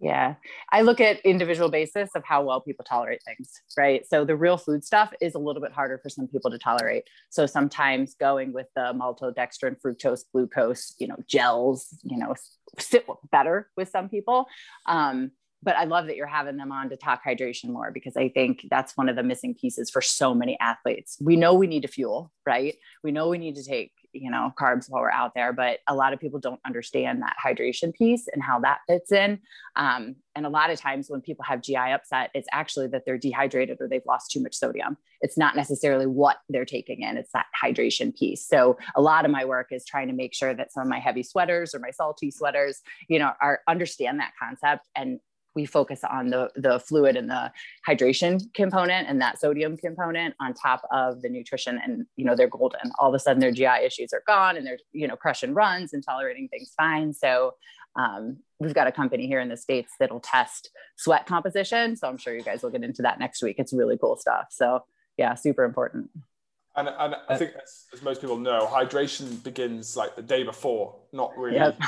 [0.00, 0.34] Yeah.
[0.72, 4.04] I look at individual basis of how well people tolerate things, right?
[4.06, 7.04] So the real food stuff is a little bit harder for some people to tolerate.
[7.30, 12.34] So sometimes going with the maltodextrin, fructose, glucose, you know, gels, you know,
[12.78, 14.46] sit better with some people.
[14.86, 15.30] Um,
[15.64, 18.66] but I love that you're having them on to talk hydration more because I think
[18.70, 21.16] that's one of the missing pieces for so many athletes.
[21.20, 22.76] We know we need to fuel, right?
[23.02, 25.94] We know we need to take, you know, carbs while we're out there, but a
[25.94, 29.40] lot of people don't understand that hydration piece and how that fits in.
[29.74, 33.18] Um, and a lot of times when people have GI upset, it's actually that they're
[33.18, 34.98] dehydrated or they've lost too much sodium.
[35.22, 38.46] It's not necessarily what they're taking in, it's that hydration piece.
[38.46, 40.98] So a lot of my work is trying to make sure that some of my
[40.98, 45.20] heavy sweaters or my salty sweaters, you know, are understand that concept and
[45.54, 47.52] we focus on the, the fluid and the
[47.88, 52.48] hydration component and that sodium component on top of the nutrition and you know they're
[52.48, 52.90] golden.
[52.98, 55.92] All of a sudden their gi issues are gone and they're you know crushing runs
[55.92, 57.12] and tolerating things fine.
[57.12, 57.54] So
[57.96, 61.96] um, we've got a company here in the states that'll test sweat composition.
[61.96, 63.56] So i'm sure you guys will get into that next week.
[63.58, 64.46] It's really cool stuff.
[64.50, 64.84] So
[65.16, 66.10] yeah super important.
[66.76, 70.96] And, and I think, as, as most people know, hydration begins like the day before,
[71.12, 71.78] not really yep.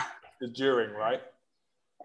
[0.40, 1.20] the during, right?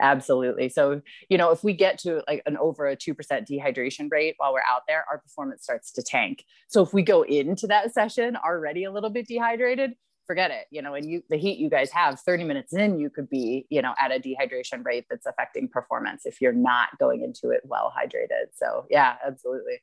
[0.02, 0.68] Absolutely.
[0.70, 4.52] So, you know, if we get to like an over a 2% dehydration rate while
[4.52, 6.44] we're out there, our performance starts to tank.
[6.68, 9.94] So if we go into that session already a little bit dehydrated,
[10.26, 10.66] forget it.
[10.72, 13.68] You know, and you the heat you guys have 30 minutes in, you could be,
[13.70, 17.62] you know, at a dehydration rate that's affecting performance if you're not going into it
[17.64, 18.48] well hydrated.
[18.56, 19.82] So yeah, absolutely.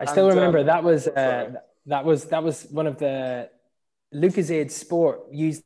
[0.00, 1.52] I still and, remember um, that was uh,
[1.86, 3.48] that was that was one of the
[4.14, 5.62] Lucozade Sport used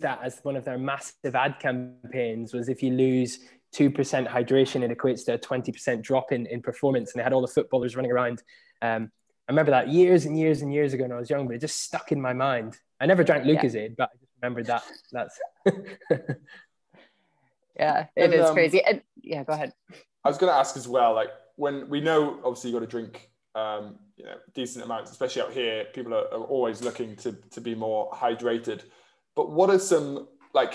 [0.00, 3.40] that as one of their massive ad campaigns was if you lose
[3.74, 3.92] 2%
[4.28, 7.12] hydration, it equates to a 20% drop in, in performance.
[7.12, 8.42] And they had all the footballers running around.
[8.82, 9.10] Um,
[9.48, 11.60] I remember that years and years and years ago when I was young, but it
[11.60, 12.78] just stuck in my mind.
[13.00, 13.94] I never drank Lucozade, yeah.
[13.96, 14.82] but I just remembered that.
[15.12, 15.38] That's
[17.76, 18.82] yeah, it and, is um, crazy.
[18.84, 19.72] And yeah, go ahead.
[20.24, 22.86] I was going to ask as well, like when we know, obviously you got to
[22.86, 27.32] drink, um, you know, decent amounts, especially out here, people are, are always looking to,
[27.50, 28.82] to be more hydrated.
[29.34, 30.74] But what are some like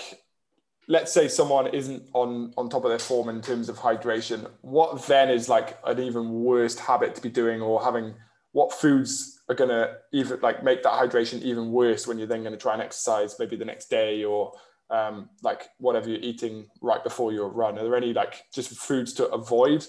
[0.88, 5.04] let's say someone isn't on on top of their form in terms of hydration what
[5.08, 8.14] then is like an even worse habit to be doing or having
[8.52, 12.42] what foods are going to even like make that hydration even worse when you're then
[12.42, 14.54] going to try and exercise maybe the next day or
[14.90, 17.78] um, like whatever you're eating right before your run?
[17.78, 19.86] Are there any like just foods to avoid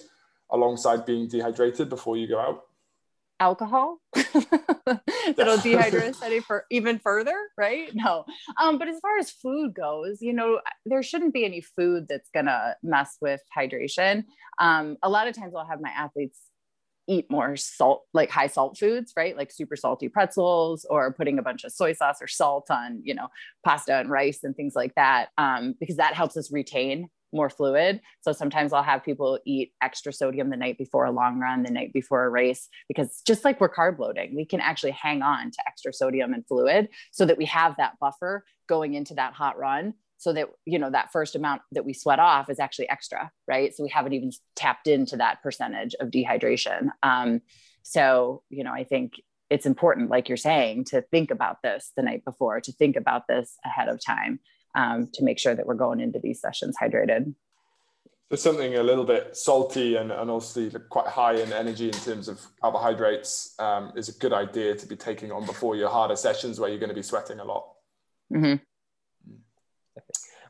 [0.51, 2.63] alongside being dehydrated before you go out
[3.39, 7.89] alcohol that'll dehydrate us any for even further right?
[7.93, 8.25] No.
[8.61, 12.29] Um but as far as food goes you know there shouldn't be any food that's
[12.33, 14.25] gonna mess with hydration.
[14.59, 16.39] Um a lot of times i'll have my athletes
[17.07, 19.37] eat more salt like high salt foods right?
[19.37, 23.13] Like super salty pretzels or putting a bunch of soy sauce or salt on you
[23.13, 23.29] know
[23.65, 28.01] pasta and rice and things like that um, because that helps us retain more fluid.
[28.21, 31.71] So sometimes I'll have people eat extra sodium the night before a long run, the
[31.71, 35.51] night before a race, because just like we're carb loading, we can actually hang on
[35.51, 39.57] to extra sodium and fluid so that we have that buffer going into that hot
[39.57, 43.31] run so that you know that first amount that we sweat off is actually extra
[43.47, 43.75] right?
[43.75, 46.89] So we haven't even tapped into that percentage of dehydration.
[47.03, 47.41] Um,
[47.87, 49.13] so you know i think
[49.49, 53.27] it's important like you're saying to think about this the night before to think about
[53.27, 54.39] this ahead of time
[54.77, 57.33] um, to make sure that we're going into these sessions hydrated.
[58.29, 62.27] So something a little bit salty and, and obviously quite high in energy in terms
[62.27, 66.59] of carbohydrates um, is a good idea to be taking on before your harder sessions
[66.59, 67.65] where you're going to be sweating a lot.
[68.33, 68.55] Mm-hmm.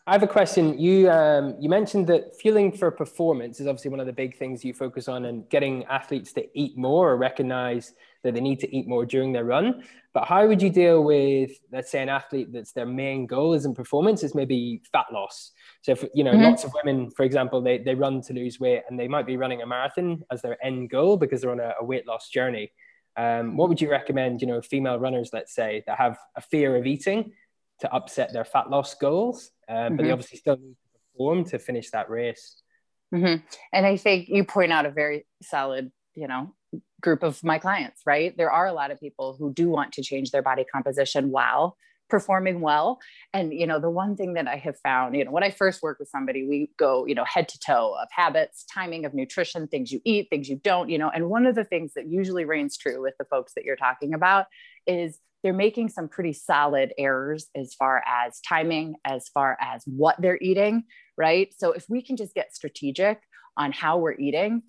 [0.08, 0.80] I have a question.
[0.80, 4.63] You um, you mentioned that fueling for performance is obviously one of the big things
[4.63, 8.75] you focus on, and getting athletes to eat more or recognize that they need to
[8.75, 9.84] eat more during their run.
[10.13, 13.75] But how would you deal with, let's say, an athlete that's their main goal isn't
[13.75, 15.51] performance, it's maybe fat loss?
[15.82, 16.43] So, if, you know, mm-hmm.
[16.43, 19.38] lots of women, for example, they, they run to lose weight and they might be
[19.38, 22.71] running a marathon as their end goal because they're on a, a weight loss journey.
[23.15, 26.75] Um, what would you recommend, you know, female runners, let's say, that have a fear
[26.75, 27.34] of eating
[27.80, 29.95] to upset their fat loss goals, um, mm-hmm.
[29.95, 30.13] but they mm-hmm.
[30.13, 32.62] obviously still need to perform to finish that race?
[33.13, 33.43] Mm-hmm.
[33.73, 36.53] And I think you point out a very solid, you know,
[37.02, 38.36] group of my clients, right?
[38.36, 41.78] There are a lot of people who do want to change their body composition while
[42.10, 43.00] performing well.
[43.34, 45.82] And, you know, the one thing that I have found, you know, when I first
[45.82, 49.68] work with somebody, we go, you know, head to toe of habits, timing of nutrition,
[49.68, 51.10] things you eat, things you don't, you know.
[51.10, 54.14] And one of the things that usually reigns true with the folks that you're talking
[54.14, 54.46] about
[54.86, 60.16] is they're making some pretty solid errors as far as timing, as far as what
[60.20, 60.84] they're eating,
[61.18, 61.54] right?
[61.58, 63.20] So if we can just get strategic
[63.56, 64.64] on how we're eating,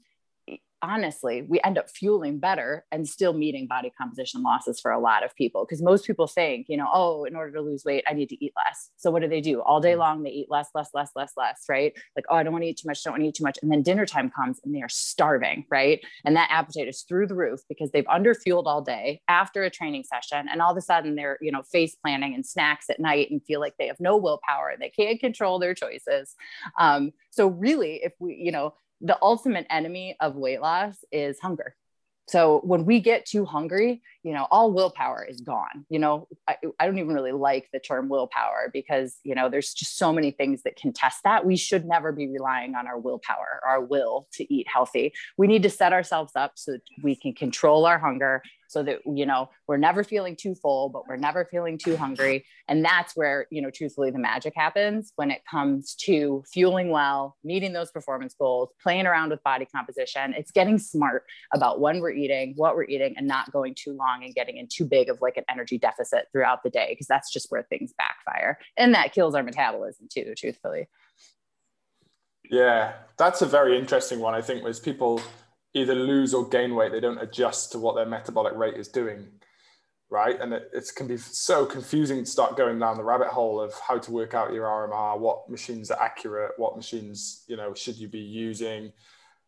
[0.82, 5.24] honestly, we end up fueling better and still meeting body composition losses for a lot
[5.24, 5.64] of people.
[5.64, 8.44] Because most people think, you know, oh, in order to lose weight, I need to
[8.44, 8.90] eat less.
[8.96, 9.60] So what do they do?
[9.62, 9.98] All day mm.
[9.98, 11.92] long, they eat less, less, less, less, less, right?
[12.16, 13.58] Like, oh, I don't want to eat too much, don't want to eat too much.
[13.62, 16.00] And then dinner time comes and they are starving, right?
[16.24, 20.04] And that appetite is through the roof because they've underfueled all day after a training
[20.04, 20.46] session.
[20.50, 23.42] And all of a sudden they're, you know, face planning and snacks at night and
[23.44, 24.74] feel like they have no willpower.
[24.78, 26.34] They can't control their choices.
[26.78, 31.74] Um, so really, if we, you know, the ultimate enemy of weight loss is hunger.
[32.28, 35.86] So when we get too hungry, you know, all willpower is gone.
[35.88, 39.72] You know, I, I, don't even really like the term willpower because, you know, there's
[39.72, 41.46] just so many things that can test that.
[41.46, 45.14] We should never be relying on our willpower, our will to eat healthy.
[45.38, 49.00] We need to set ourselves up so that we can control our hunger so that
[49.04, 52.44] you know we're never feeling too full but we're never feeling too hungry.
[52.68, 57.36] And that's where you know truthfully the magic happens when it comes to fueling well
[57.42, 60.34] meeting those performance goals playing around with body composition.
[60.34, 64.22] It's getting smart about when we're eating what we're eating and not going too long
[64.22, 67.32] and getting in too big of like an energy deficit throughout the day because that's
[67.32, 68.58] just where things backfire.
[68.76, 70.88] And that kills our metabolism too truthfully.
[72.50, 75.20] Yeah that's a very interesting one i think was people
[75.78, 79.26] either lose or gain weight, they don't adjust to what their metabolic rate is doing,
[80.10, 80.40] right?
[80.40, 83.72] And it, it, can be so confusing to start going down the rabbit hole of
[83.86, 87.96] how to work out your RMR, what machines are accurate, what machines you know should
[87.96, 88.92] you be using.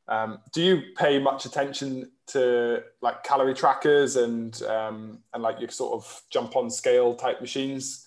[0.08, 5.70] Um, do you pay much attention to like calorie trackers and um, and like your
[5.70, 8.06] sort of jump on scale type machines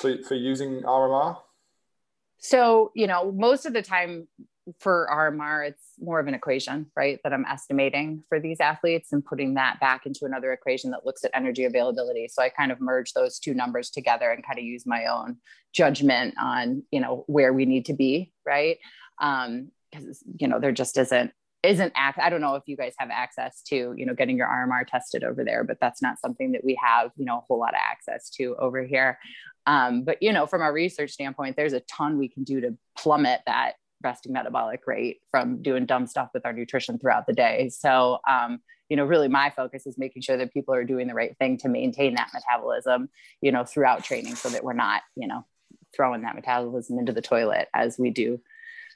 [0.00, 1.36] for, for using RMR?
[2.44, 4.28] So you know, most of the time
[4.78, 7.18] for RMR, it's more of an equation, right?
[7.24, 11.24] That I'm estimating for these athletes and putting that back into another equation that looks
[11.24, 12.28] at energy availability.
[12.28, 15.36] So I kind of merge those two numbers together and kind of use my own
[15.72, 18.78] judgment on, you know, where we need to be, right?
[19.20, 21.32] Um, because you know there just isn't
[21.64, 24.46] isn't act i don't know if you guys have access to you know getting your
[24.46, 27.58] rmr tested over there but that's not something that we have you know a whole
[27.58, 29.18] lot of access to over here
[29.66, 32.76] um, but you know from a research standpoint there's a ton we can do to
[32.96, 33.74] plummet that
[34.04, 37.70] resting metabolic rate from doing dumb stuff with our nutrition throughout the day.
[37.70, 41.14] So, um, you know, really my focus is making sure that people are doing the
[41.14, 43.08] right thing to maintain that metabolism,
[43.40, 45.44] you know, throughout training so that we're not, you know,
[45.96, 48.40] throwing that metabolism into the toilet as we do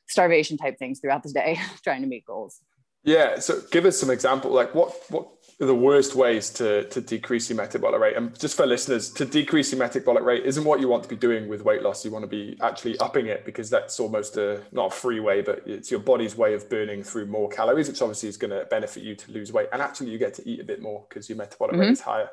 [0.09, 2.61] starvation type things throughout the day, trying to meet goals.
[3.05, 3.39] Yeah.
[3.39, 5.29] So give us some example, like what, what
[5.61, 8.17] are the worst ways to, to decrease your metabolic rate.
[8.17, 11.17] And just for listeners, to decrease your metabolic rate isn't what you want to be
[11.17, 12.05] doing with weight loss.
[12.05, 15.43] You want to be actually upping it because that's almost a not a free way,
[15.43, 18.67] but it's your body's way of burning through more calories, which obviously is going to
[18.67, 19.69] benefit you to lose weight.
[19.73, 21.81] And actually, you get to eat a bit more because your metabolic mm-hmm.
[21.81, 22.29] rate is higher.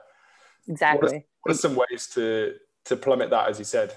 [0.68, 1.00] Exactly.
[1.02, 3.96] What are, what are some ways to to plummet that, as you said?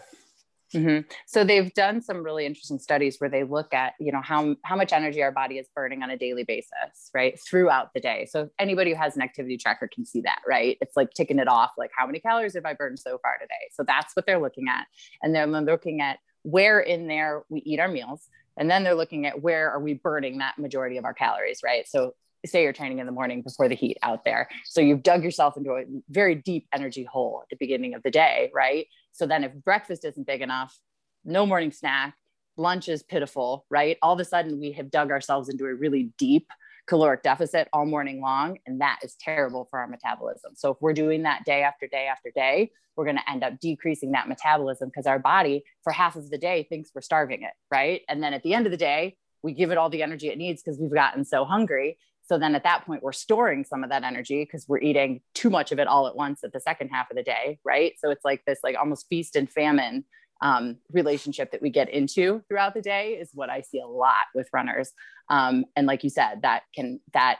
[0.75, 1.11] Mm-hmm.
[1.27, 4.77] So they've done some really interesting studies where they look at, you know, how, how
[4.77, 7.39] much energy our body is burning on a daily basis, right?
[7.41, 8.27] Throughout the day.
[8.31, 10.77] So anybody who has an activity tracker can see that, right?
[10.81, 13.71] It's like ticking it off, like how many calories have I burned so far today?
[13.73, 14.87] So that's what they're looking at.
[15.23, 18.29] And then they're looking at where in there we eat our meals.
[18.57, 21.89] And then they're looking at where are we burning that majority of our calories, right?
[21.89, 22.15] So
[22.49, 24.49] say you're training in the morning before the heat out there.
[24.65, 28.11] So you've dug yourself into a very deep energy hole at the beginning of the
[28.11, 28.87] day, right?
[29.13, 30.77] So then if breakfast isn't big enough,
[31.25, 32.15] no morning snack,
[32.57, 33.97] lunch is pitiful, right?
[34.03, 36.49] All of a sudden we have dug ourselves into a really deep
[36.89, 38.59] caloric deficit all morning long.
[38.67, 40.53] And that is terrible for our metabolism.
[40.57, 43.61] So if we're doing that day after day after day, we're going to end up
[43.61, 47.53] decreasing that metabolism because our body for half of the day thinks we're starving it,
[47.71, 48.03] right?
[48.09, 50.39] And then at the end of the day, we give it all the energy it
[50.39, 51.97] needs because we've gotten so hungry
[52.29, 55.49] so then at that point, we're storing some of that energy because we're eating too
[55.49, 57.95] much of it all at once at the second half of the day, right?
[57.99, 60.05] So it's like this, like almost feast and famine
[60.43, 64.27] um, relationship that we get into throughout the day is what I see a lot
[64.35, 64.93] with runners.
[65.31, 67.39] Um, and like you said, that can that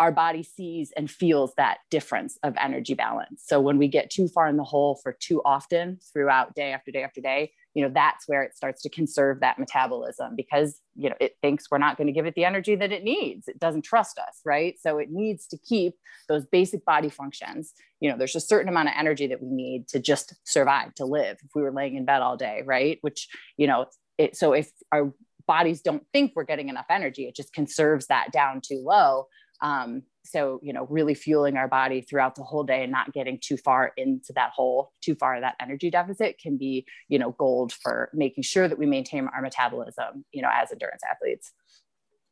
[0.00, 3.42] our body sees and feels that difference of energy balance.
[3.44, 6.90] So when we get too far in the hole for too often throughout day after
[6.90, 11.08] day after day, you know that's where it starts to conserve that metabolism because you
[11.08, 13.48] know it thinks we're not going to give it the energy that it needs.
[13.48, 14.74] It doesn't trust us right?
[14.80, 15.94] So it needs to keep
[16.28, 17.72] those basic body functions.
[18.00, 21.04] You know there's a certain amount of energy that we need to just survive to
[21.04, 22.98] live if we were laying in bed all day right?
[23.00, 23.86] Which you know
[24.18, 25.12] it so if our
[25.46, 29.26] bodies don't think we're getting enough energy it just conserves that down too low.
[29.60, 33.38] Um, so you know really fueling our body throughout the whole day and not getting
[33.40, 37.72] too far into that hole too far that energy deficit can be you know gold
[37.72, 41.52] for making sure that we maintain our metabolism you know as endurance athletes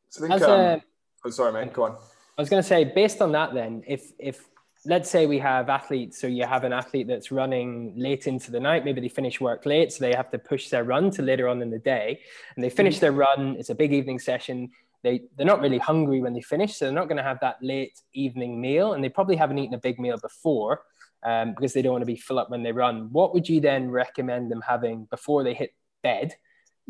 [0.08, 0.82] so I think, um, a,
[1.24, 1.92] oh, sorry mate go on
[2.38, 4.48] i was going to say based on that then if if
[4.86, 8.60] let's say we have athletes so you have an athlete that's running late into the
[8.60, 11.48] night maybe they finish work late so they have to push their run to later
[11.48, 12.18] on in the day
[12.54, 13.00] and they finish mm-hmm.
[13.00, 14.70] their run it's a big evening session
[15.02, 17.56] they they're not really hungry when they finish, so they're not going to have that
[17.62, 20.82] late evening meal, and they probably haven't eaten a big meal before
[21.24, 23.08] um, because they don't want to be full up when they run.
[23.12, 26.34] What would you then recommend them having before they hit bed?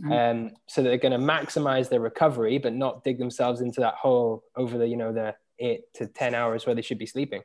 [0.00, 0.12] Mm-hmm.
[0.12, 4.44] Um, so they're going to maximize their recovery, but not dig themselves into that hole
[4.56, 7.42] over the you know the eight to ten hours where they should be sleeping.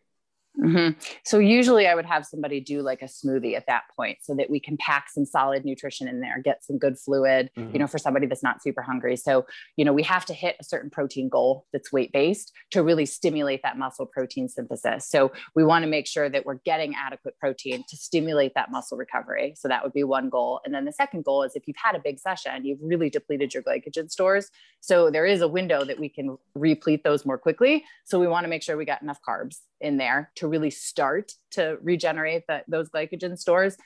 [0.63, 0.99] Mm-hmm.
[1.23, 4.49] So usually I would have somebody do like a smoothie at that point so that
[4.49, 7.73] we can pack some solid nutrition in there, get some good fluid, mm-hmm.
[7.73, 9.15] you know, for somebody that's not super hungry.
[9.17, 12.83] So, you know, we have to hit a certain protein goal that's weight based to
[12.83, 15.09] really stimulate that muscle protein synthesis.
[15.09, 18.97] So we want to make sure that we're getting adequate protein to stimulate that muscle
[18.97, 19.53] recovery.
[19.57, 20.61] So that would be one goal.
[20.65, 23.53] And then the second goal is if you've had a big session, you've really depleted
[23.53, 24.49] your glycogen stores.
[24.79, 27.83] So there is a window that we can replete those more quickly.
[28.05, 31.31] So we want to make sure we got enough carbs in there to really start
[31.51, 33.77] to regenerate those glycogen stores.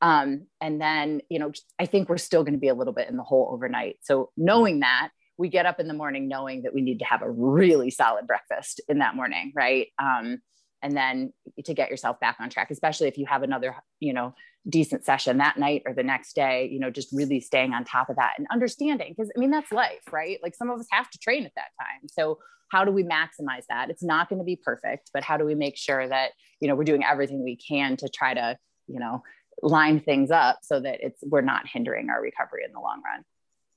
[0.00, 3.08] Um, and then, you know, I think we're still going to be a little bit
[3.08, 3.96] in the hole overnight.
[4.02, 7.22] So knowing that, we get up in the morning knowing that we need to have
[7.22, 9.88] a really solid breakfast in that morning, right?
[10.00, 10.38] Um,
[10.82, 11.32] and then
[11.64, 14.34] to get yourself back on track, especially if you have another, you know,
[14.68, 18.10] decent session that night or the next day, you know, just really staying on top
[18.10, 19.14] of that and understanding.
[19.14, 20.38] Cause I mean, that's life, right?
[20.42, 22.08] Like some of us have to train at that time.
[22.08, 22.38] So
[22.70, 23.88] how do we maximize that?
[23.88, 26.74] It's not going to be perfect, but how do we make sure that, you know,
[26.74, 29.22] we're doing everything we can to try to, you know,
[29.62, 33.24] line things up so that it's, we're not hindering our recovery in the long run.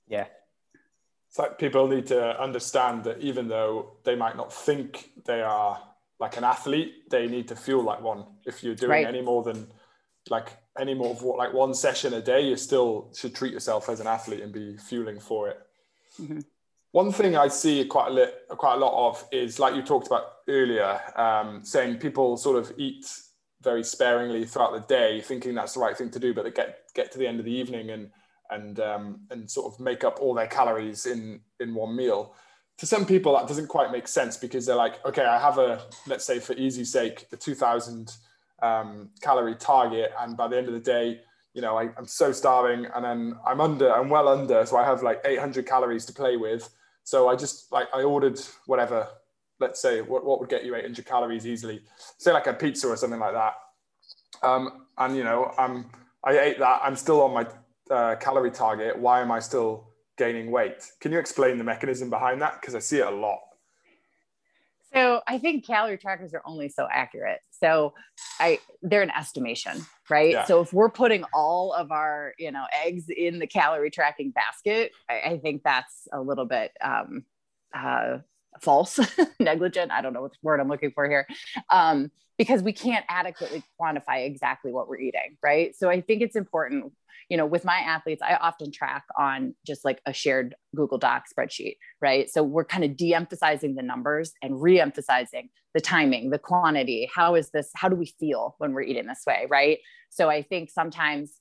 [0.08, 0.26] Yeah.
[1.30, 5.82] It's like people need to understand that even though they might not think they are
[6.20, 8.26] like an athlete, they need to feel like one.
[8.46, 9.08] If you're doing right.
[9.08, 9.68] any more than
[10.30, 13.90] like any more of what like one session a day, you still should treat yourself
[13.90, 15.60] as an athlete and be fueling for it.
[16.20, 16.40] Mm-hmm.
[16.92, 20.08] One thing I see quite a, lit, quite a lot of is like you talked
[20.08, 23.06] about earlier, um, saying people sort of eat
[23.62, 26.80] very sparingly throughout the day, thinking that's the right thing to do, but they get
[26.94, 28.10] get to the end of the evening and
[28.50, 32.36] and um, and sort of make up all their calories in in one meal.
[32.80, 35.84] To some people, that doesn't quite make sense because they're like, okay, I have a
[36.08, 38.12] let's say for easy sake, the two thousand
[38.62, 41.22] um, calorie target, and by the end of the day,
[41.54, 44.86] you know, I, am so starving, and then I'm under, I'm well under, so I
[44.86, 46.70] have like 800 calories to play with.
[47.04, 49.08] So I just like I ordered whatever,
[49.60, 51.82] let's say what, what would get you 800 calories easily,
[52.18, 53.54] say like a pizza or something like that.
[54.44, 55.90] Um, and you know, I'm
[56.24, 56.82] I ate that.
[56.84, 57.48] I'm still on my
[57.94, 58.98] uh, calorie target.
[58.98, 60.92] Why am I still gaining weight?
[61.00, 62.62] Can you explain the mechanism behind that?
[62.62, 63.40] Because I see it a lot.
[64.94, 67.40] So I think calorie trackers are only so accurate.
[67.52, 67.94] So
[68.40, 70.32] I they're an estimation, right?
[70.32, 70.46] Yeah.
[70.46, 74.92] So if we're putting all of our, you know, eggs in the calorie tracking basket,
[75.10, 77.24] I, I think that's a little bit um,
[77.74, 78.18] uh,
[78.62, 79.00] false,
[79.40, 79.92] negligent.
[79.92, 81.28] I don't know what word I'm looking for here.
[81.70, 85.76] Um, because we can't adequately quantify exactly what we're eating, right?
[85.76, 86.92] So I think it's important
[87.32, 91.28] you know, with my athletes, I often track on just like a shared Google Doc
[91.34, 92.30] spreadsheet, right?
[92.30, 97.10] So we're kind of de emphasizing the numbers and re emphasizing the timing, the quantity.
[97.16, 97.72] How is this?
[97.74, 99.80] How do we feel when we're eating this way, right?
[100.10, 101.38] So I think sometimes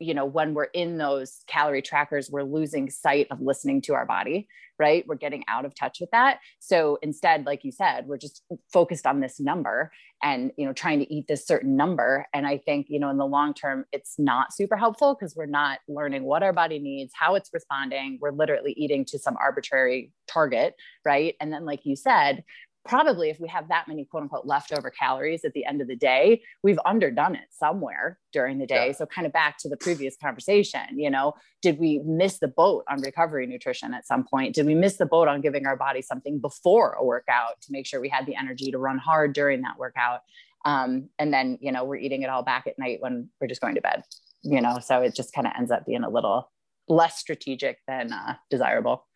[0.00, 4.06] you know when we're in those calorie trackers we're losing sight of listening to our
[4.06, 4.48] body
[4.80, 5.06] right?
[5.06, 6.40] We're getting out of touch with that.
[6.58, 10.98] So instead like you said we're just focused on this number and you know trying
[11.00, 12.26] to eat this certain number.
[12.32, 15.46] And i think you know in the long term it's not super helpful because we're
[15.46, 18.18] not learning what our body needs how it's responding.
[18.20, 21.36] We're literally eating to some arbitrary target right?
[21.40, 22.42] And then like you said
[22.84, 25.96] probably if we have that many quote unquote leftover calories at the end of the
[25.96, 28.88] day, we've underdone it somewhere during the day.
[28.88, 28.92] Yeah.
[28.92, 32.84] So, kind of back to the previous conversation, you know, did we miss the boat
[32.88, 34.54] on recovery nutrition at some point?
[34.54, 37.86] Did we miss the boat on giving our body something before a workout to make
[37.86, 40.20] sure we had the energy to run hard during that workout?
[40.64, 43.60] Um, and then, you know, we're eating it all back at night when we're just
[43.60, 44.02] going to bed,
[44.42, 46.50] you know, so it just kind of ends up being a little
[46.88, 49.06] less strategic than uh, desirable.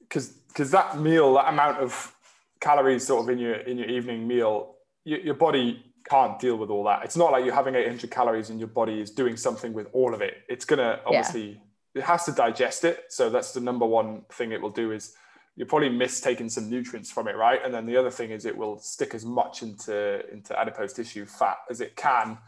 [0.00, 2.14] Because because that meal, that amount of
[2.62, 6.70] calories sort of in your in your evening meal, your, your body can't deal with
[6.70, 7.04] all that.
[7.04, 10.14] It's not like you're having 800 calories and your body is doing something with all
[10.14, 10.34] of it.
[10.48, 11.60] It's gonna obviously
[11.94, 12.02] yeah.
[12.02, 13.04] it has to digest it.
[13.08, 15.14] So that's the number one thing it will do is
[15.56, 17.60] you probably miss taking some nutrients from it, right?
[17.62, 21.26] And then the other thing is it will stick as much into into adipose tissue
[21.26, 22.38] fat as it can,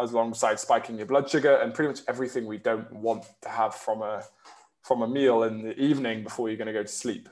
[0.00, 3.74] as alongside spiking your blood sugar and pretty much everything we don't want to have
[3.74, 4.24] from a
[4.82, 7.28] from a meal in the evening before you're going to go to sleep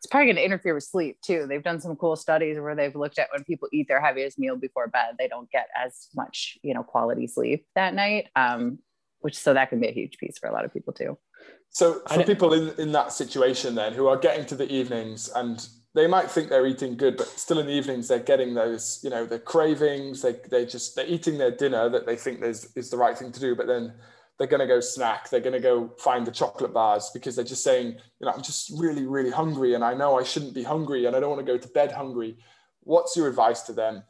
[0.00, 1.44] it's probably going to interfere with sleep too.
[1.46, 4.56] They've done some cool studies where they've looked at when people eat their heaviest meal
[4.56, 8.28] before bed, they don't get as much, you know, quality sleep that night.
[8.34, 8.78] Um,
[9.20, 11.18] which so that can be a huge piece for a lot of people too.
[11.68, 15.68] So for people in, in that situation then who are getting to the evenings and
[15.94, 19.10] they might think they're eating good, but still in the evenings they're getting those, you
[19.10, 22.88] know, the cravings, they they just they're eating their dinner that they think is is
[22.88, 23.92] the right thing to do, but then
[24.40, 25.28] they're going to go snack.
[25.28, 28.40] They're going to go find the chocolate bars because they're just saying, you know, I'm
[28.40, 31.44] just really, really hungry and I know I shouldn't be hungry and I don't want
[31.44, 32.38] to go to bed hungry.
[32.80, 34.02] What's your advice to them?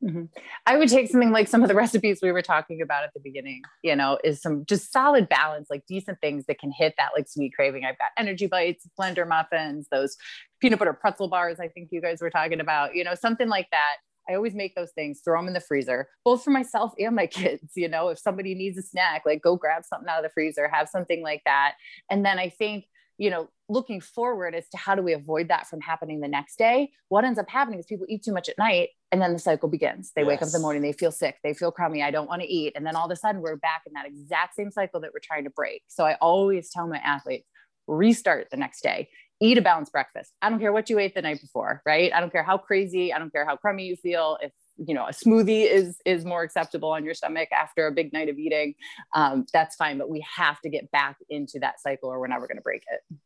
[0.00, 0.26] Mm-hmm.
[0.64, 3.20] I would take something like some of the recipes we were talking about at the
[3.20, 7.10] beginning, you know, is some just solid balance, like decent things that can hit that
[7.16, 7.84] like sweet craving.
[7.84, 10.16] I've got energy bites, blender muffins, those
[10.60, 13.66] peanut butter pretzel bars, I think you guys were talking about, you know, something like
[13.72, 13.96] that
[14.28, 17.26] I always make those things, throw them in the freezer, both for myself and my
[17.28, 17.72] kids.
[17.76, 20.68] You know, if somebody needs a snack, like go grab something out of the freezer,
[20.68, 21.74] have something like that.
[22.10, 22.84] And then I think,
[23.16, 26.56] you know, looking forward as to how do we avoid that from happening the next
[26.56, 29.38] day, what ends up happening is people eat too much at night and then the
[29.38, 30.10] cycle begins.
[30.16, 30.28] They yes.
[30.28, 32.48] wake up in the morning, they feel sick, they feel crummy, I don't want to
[32.48, 32.72] eat.
[32.74, 35.20] And then all of a sudden we're back in that exact same cycle that we're
[35.22, 35.82] trying to break.
[35.86, 37.46] So I always tell my athletes,
[37.86, 39.08] restart the next day
[39.40, 40.32] eat a balanced breakfast.
[40.40, 42.12] I don't care what you ate the night before, right?
[42.12, 44.38] I don't care how crazy, I don't care how crummy you feel.
[44.40, 48.12] If you know a smoothie is is more acceptable on your stomach after a big
[48.12, 48.74] night of eating,
[49.14, 49.98] um, that's fine.
[49.98, 52.82] But we have to get back into that cycle, or we're never going to break
[52.90, 53.18] it.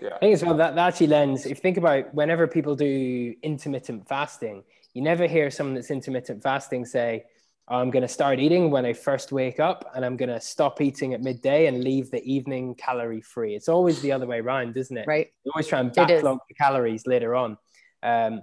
[0.00, 0.14] Yeah.
[0.14, 1.44] I think as well that, that actually lends.
[1.44, 4.62] If you think about whenever people do intermittent fasting,
[4.94, 7.24] you never hear someone that's intermittent fasting say,
[7.70, 10.80] I'm going to start eating when I first wake up and I'm going to stop
[10.80, 13.54] eating at midday and leave the evening calorie free.
[13.54, 15.06] It's always the other way around, isn't it?
[15.06, 15.28] Right.
[15.44, 17.58] You always try and backlog the calories later on.
[18.02, 18.42] Um,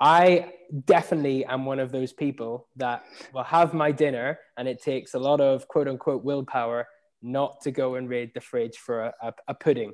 [0.00, 0.52] I
[0.84, 3.04] definitely am one of those people that
[3.34, 6.86] will have my dinner and it takes a lot of quote unquote willpower
[7.20, 9.92] not to go and raid the fridge for a, a, a pudding.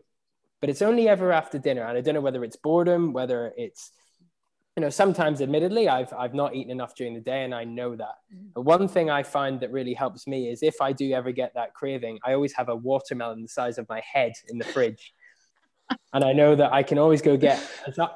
[0.61, 1.85] But it's only ever after dinner.
[1.85, 3.93] And I don't know whether it's boredom, whether it's
[4.79, 7.97] you know sometimes admittedly i've i've not eaten enough during the day and i know
[7.97, 8.15] that.
[8.33, 8.51] Mm.
[8.55, 11.53] but one thing i find that really helps me is if i do ever get
[11.55, 15.13] that craving i always have a watermelon the size of my head in the fridge.
[16.13, 17.59] And i know that i can always go get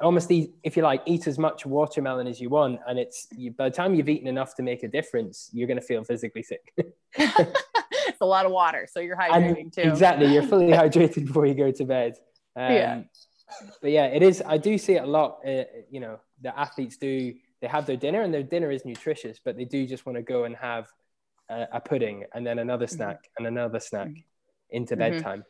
[0.01, 3.67] almost if you like eat as much watermelon as you want and it's you, by
[3.69, 6.73] the time you've eaten enough to make a difference you're going to feel physically sick.
[8.05, 9.81] It's a lot of water so you're hydrating and too.
[9.81, 12.13] exactly you're fully hydrated before you go to bed.
[12.55, 13.03] Um, yeah
[13.81, 16.97] but yeah it is i do see it a lot uh, you know the athletes
[16.97, 20.17] do they have their dinner and their dinner is nutritious, but they do just want
[20.17, 20.87] to go and have
[21.49, 22.95] a, a pudding and then another mm-hmm.
[22.95, 24.19] snack and another snack mm-hmm.
[24.69, 25.15] into mm-hmm.
[25.15, 25.43] bedtime.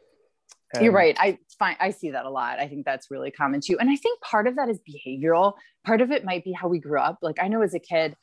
[0.76, 1.16] Um, You're right.
[1.20, 2.60] I find I see that a lot.
[2.60, 3.80] I think that's really common too.
[3.80, 5.54] And I think part of that is behavioral.
[5.86, 7.20] Part of it might be how we grew up.
[7.22, 8.16] Like I know as a kid,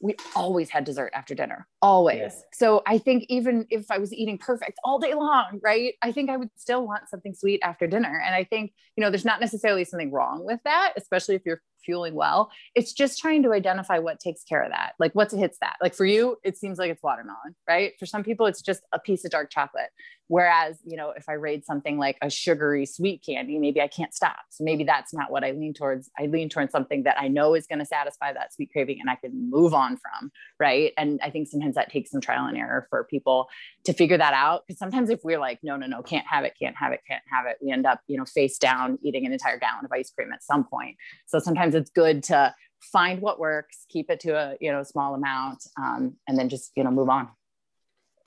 [0.00, 2.44] we always had dessert after dinner, always.
[2.52, 6.30] So I think even if I was eating perfect all day long, right, I think
[6.30, 8.22] I would still want something sweet after dinner.
[8.24, 11.62] And I think, you know, there's not necessarily something wrong with that, especially if you're
[11.84, 12.50] fueling well.
[12.74, 14.92] It's just trying to identify what takes care of that.
[14.98, 15.76] Like what hits that.
[15.80, 17.92] Like for you, it seems like it's watermelon, right?
[17.98, 19.90] For some people, it's just a piece of dark chocolate.
[20.28, 24.14] Whereas, you know, if I raid something like a sugary sweet candy, maybe I can't
[24.14, 24.36] stop.
[24.50, 26.10] So maybe that's not what I lean towards.
[26.18, 29.08] I lean towards something that I know is going to satisfy that sweet craving and
[29.08, 30.30] I can move on from.
[30.60, 30.92] Right.
[30.98, 33.48] And I think sometimes that takes some trial and error for people
[33.84, 34.64] to figure that out.
[34.66, 37.22] Because sometimes if we're like, no, no, no, can't have it, can't have it, can't
[37.32, 40.10] have it, we end up, you know, face down eating an entire gallon of ice
[40.10, 40.96] cream at some point.
[41.26, 45.14] So sometimes it's good to find what works, keep it to a, you know, small
[45.14, 47.28] amount, um, and then just, you know, move on.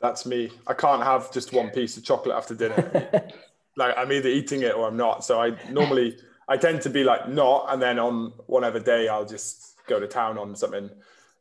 [0.01, 0.51] That's me.
[0.67, 3.29] I can't have just one piece of chocolate after dinner.
[3.77, 5.23] like I'm either eating it or I'm not.
[5.23, 6.17] So I normally
[6.47, 10.07] I tend to be like not, and then on whatever day I'll just go to
[10.07, 10.89] town on something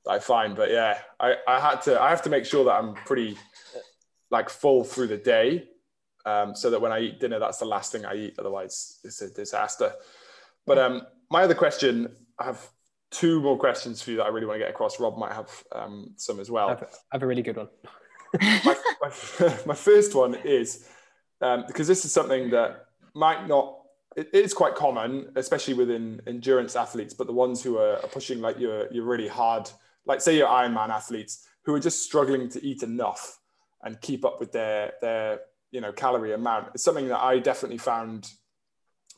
[0.04, 0.54] that I find.
[0.54, 3.36] But yeah, I, I had to I have to make sure that I'm pretty
[4.30, 5.68] like full through the day.
[6.26, 8.34] Um, so that when I eat dinner, that's the last thing I eat.
[8.38, 9.94] Otherwise, it's a disaster.
[10.66, 12.68] But um, my other question, I have
[13.10, 15.00] two more questions for you that I really want to get across.
[15.00, 16.68] Rob might have um, some as well.
[16.68, 17.68] I have, I have a really good one
[18.40, 20.88] my, my, my, first one is
[21.40, 23.76] um, because this is something that might not
[24.16, 28.40] it is quite common especially within endurance athletes but the ones who are, are pushing
[28.40, 29.70] like you're you're really hard
[30.06, 33.38] like say your ironman athletes who are just struggling to eat enough
[33.82, 37.78] and keep up with their their you know calorie amount it's something that i definitely
[37.78, 38.30] found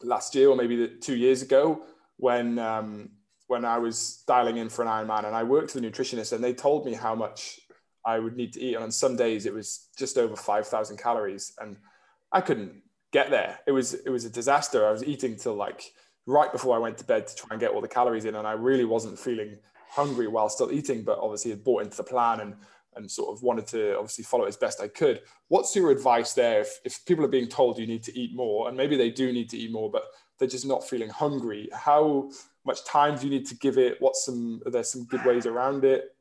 [0.03, 1.83] last year or maybe two years ago
[2.17, 3.11] when um,
[3.47, 6.43] when i was dialing in for an ironman and i worked with a nutritionist and
[6.43, 7.61] they told me how much
[8.05, 8.75] I would need to eat.
[8.75, 11.77] And on some days it was just over 5,000 calories and
[12.33, 12.83] I couldn't
[13.13, 13.61] get there.
[13.67, 14.87] It was, it was a disaster.
[14.87, 15.93] I was eating till like
[16.27, 18.35] right before I went to bed to try and get all the calories in.
[18.35, 19.59] And I really wasn't feeling
[19.89, 22.55] hungry while still eating, but obviously had bought into the plan and,
[22.97, 25.21] and sort of wanted to obviously follow it as best I could.
[25.49, 26.63] What's your advice there?
[26.63, 29.33] If, if people are being told you need to eat more and maybe they do
[29.33, 30.05] need to eat more, but
[30.43, 32.29] they're just not feeling hungry, how
[32.67, 33.97] much time do you need to give it?
[34.01, 36.17] What's some, are there some good ways around it?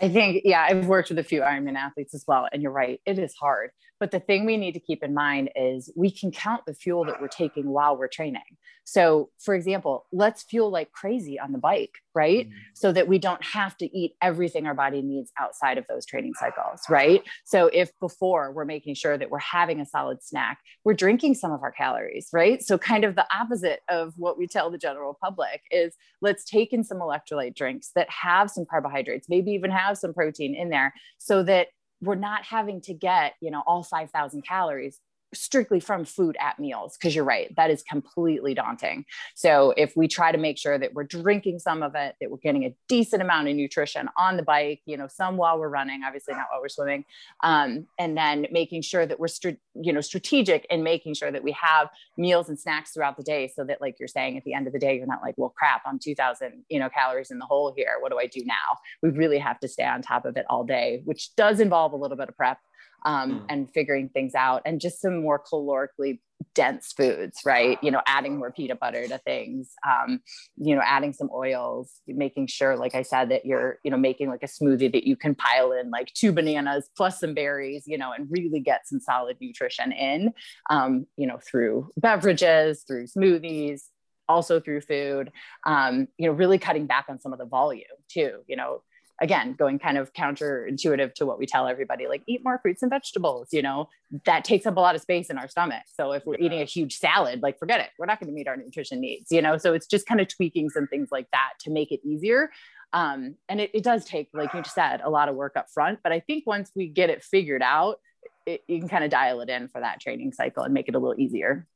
[0.00, 2.48] I think, yeah, I've worked with a few Ironman athletes as well.
[2.50, 3.70] And you're right, it is hard.
[4.00, 7.04] But the thing we need to keep in mind is we can count the fuel
[7.06, 8.42] that we're taking while we're training.
[8.84, 12.46] So, for example, let's fuel like crazy on the bike, right?
[12.46, 12.58] Mm-hmm.
[12.74, 16.32] So that we don't have to eat everything our body needs outside of those training
[16.34, 17.22] cycles, right?
[17.44, 21.52] So, if before we're making sure that we're having a solid snack, we're drinking some
[21.52, 22.62] of our calories, right?
[22.62, 26.72] So, kind of the opposite of what we tell the general public is let's take
[26.72, 30.94] in some electrolyte drinks that have some carbohydrates, maybe even have some protein in there
[31.18, 31.68] so that
[32.00, 35.00] we're not having to get you know all 5000 calories
[35.34, 39.04] strictly from food at meals because you're right that is completely daunting.
[39.34, 42.38] So if we try to make sure that we're drinking some of it that we're
[42.38, 46.02] getting a decent amount of nutrition on the bike you know some while we're running
[46.04, 47.04] obviously not while we're swimming
[47.42, 49.28] um, and then making sure that we're
[49.74, 53.48] you know strategic in making sure that we have meals and snacks throughout the day
[53.48, 55.52] so that like you're saying at the end of the day you're not like well
[55.56, 57.96] crap i'm 2000 you know calories in the hole here.
[58.00, 58.54] What do i do now?
[59.02, 61.96] We really have to stay on top of it all day which does involve a
[61.96, 62.58] little bit of prep
[63.04, 63.44] um, mm.
[63.48, 66.18] and figuring things out and just some more calorically
[66.54, 70.20] dense foods right you know adding more peanut butter to things um,
[70.56, 74.28] you know adding some oils making sure like i said that you're you know making
[74.28, 77.98] like a smoothie that you can pile in like two bananas plus some berries you
[77.98, 80.32] know and really get some solid nutrition in
[80.70, 83.82] um, you know through beverages through smoothies
[84.28, 85.30] also through food
[85.66, 88.82] um, you know really cutting back on some of the volume too you know
[89.20, 92.90] again going kind of counterintuitive to what we tell everybody like eat more fruits and
[92.90, 93.88] vegetables you know?
[94.24, 95.82] That takes up a lot of space in our stomach.
[95.86, 96.46] So if we're yeah.
[96.46, 97.90] eating a huge salad like forget it.
[97.98, 99.58] We're not going to meet our nutrition needs you know?
[99.58, 102.50] So it's just kind of tweaking some things like that to make it easier.
[102.92, 106.00] Um, and it, it does take like you said a lot of work up front.
[106.02, 108.00] But i think once we get it figured out
[108.46, 110.94] it, you can kind of dial it in for that training cycle and make it
[110.94, 111.66] a little easier.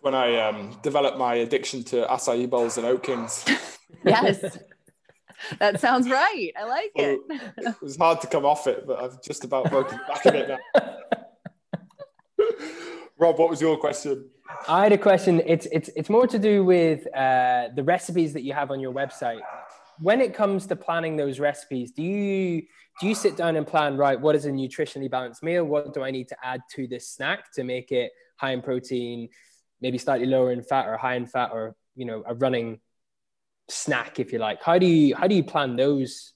[0.00, 3.44] When i um, developed my addiction to acai bowls and oatkins
[4.04, 4.58] yes
[5.58, 6.50] that sounds right.
[6.58, 7.20] I like it.
[7.56, 10.48] it was hard to come off it, but I've just about broken back of it
[10.48, 10.58] now.
[13.18, 14.28] Rob, what was your question?
[14.68, 15.42] I had a question.
[15.44, 18.92] It's it's it's more to do with uh, the recipes that you have on your
[18.92, 19.40] website.
[20.00, 22.62] When it comes to planning those recipes, do you
[23.00, 24.18] do you sit down and plan right?
[24.20, 25.64] What is a nutritionally balanced meal?
[25.64, 29.28] What do I need to add to this snack to make it high in protein,
[29.80, 32.80] maybe slightly lower in fat, or high in fat, or you know a running
[33.68, 34.62] snack, if you like?
[34.62, 36.32] How do you how do you plan those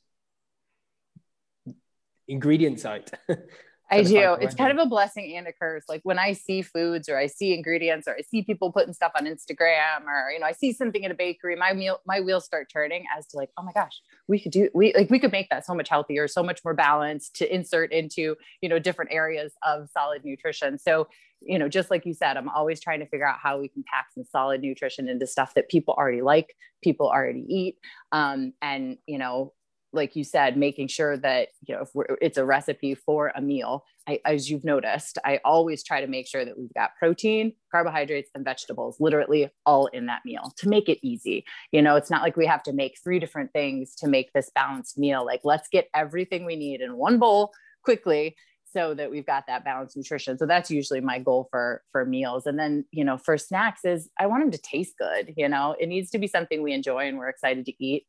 [2.29, 3.11] ingredients out?
[3.93, 4.37] I do.
[4.41, 5.85] It's kind of a blessing and a curse.
[5.89, 9.13] Like when I see foods or I see ingredients or I see people putting stuff
[9.19, 12.45] on Instagram or you know I see something at a bakery, my meal my wheels
[12.45, 15.33] start turning as to like, oh my gosh, we could do we like we could
[15.33, 19.13] make that so much healthier, so much more balanced to insert into, you know, different
[19.13, 20.79] areas of solid nutrition.
[20.79, 21.09] So,
[21.41, 23.85] you know, just like you said, I'm always trying to figure out how we can
[23.93, 27.77] pack some solid nutrition into stuff that people already like, people already eat.
[28.13, 29.53] Um, and you know,
[29.93, 33.85] like you said, making sure that you know if it's a recipe for a meal.
[34.09, 38.31] I, as you've noticed, I always try to make sure that we've got protein, carbohydrates,
[38.35, 41.45] and vegetables, literally all in that meal to make it easy.
[41.71, 44.51] You know, it's not like we have to make three different things to make this
[44.55, 45.25] balanced meal.
[45.25, 47.53] Like, let's get everything we need in one bowl
[47.85, 48.37] quickly
[48.73, 50.39] so that we've got that balanced nutrition.
[50.39, 52.47] So that's usually my goal for for meals.
[52.47, 55.77] And then, you know, for snacks is I want them to taste good, you know.
[55.79, 58.07] It needs to be something we enjoy and we're excited to eat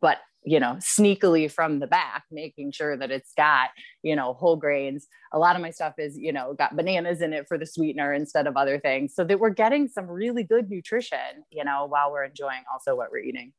[0.00, 3.70] but you know sneakily from the back making sure that it's got
[4.02, 5.06] you know whole grains.
[5.32, 8.12] A lot of my stuff is you know got bananas in it for the sweetener
[8.12, 9.14] instead of other things.
[9.14, 13.10] So that we're getting some really good nutrition you know while we're enjoying also what
[13.10, 13.52] we're eating.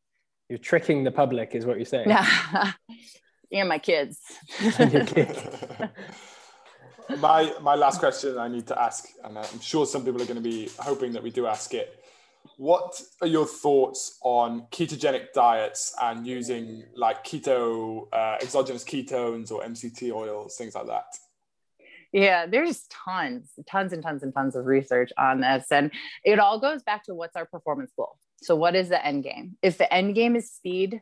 [0.50, 2.10] You're tricking the public is what you're saying.
[2.10, 2.74] Yeah
[3.52, 4.20] and my kids,
[7.20, 10.42] my my last question i need to ask and i'm sure some people are going
[10.42, 12.03] to be hoping that we do ask it
[12.64, 19.62] what are your thoughts on ketogenic diets and using like keto, uh, exogenous ketones or
[19.64, 21.08] MCT oils, things like that?
[22.14, 25.66] Yeah, there's tons, tons and tons and tons of research on this.
[25.72, 25.92] And
[26.24, 28.16] it all goes back to what's our performance goal.
[28.42, 29.58] So, what is the end game?
[29.62, 31.02] If the end game is speed,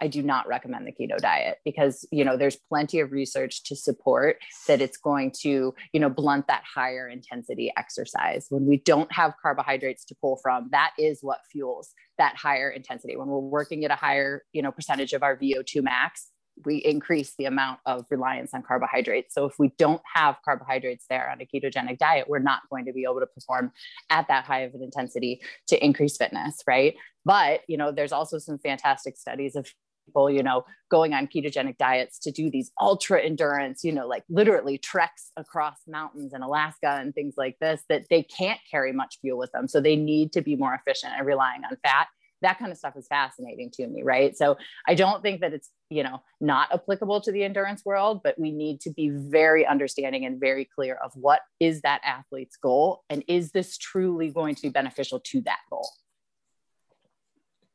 [0.00, 3.76] I do not recommend the keto diet because you know there's plenty of research to
[3.76, 4.36] support
[4.66, 9.34] that it's going to you know blunt that higher intensity exercise when we don't have
[9.40, 13.90] carbohydrates to pull from that is what fuels that higher intensity when we're working at
[13.90, 16.30] a higher you know percentage of our VO2 max
[16.64, 19.34] we increase the amount of reliance on carbohydrates.
[19.34, 22.92] So if we don't have carbohydrates there on a ketogenic diet, we're not going to
[22.92, 23.72] be able to perform
[24.10, 26.94] at that high of an intensity to increase fitness, right?
[27.24, 29.68] But, you know, there's also some fantastic studies of
[30.06, 34.24] people, you know, going on ketogenic diets to do these ultra endurance, you know, like
[34.28, 39.18] literally treks across mountains in Alaska and things like this that they can't carry much
[39.20, 39.68] fuel with them.
[39.68, 42.08] So they need to be more efficient and relying on fat.
[42.42, 44.36] That kind of stuff is fascinating to me right?
[44.36, 48.38] So i don't think that it's you know not applicable to the endurance world but
[48.38, 53.02] we need to be very understanding and very clear of what is that athlete's goal
[53.08, 55.88] and is this truly going to be beneficial to that goal?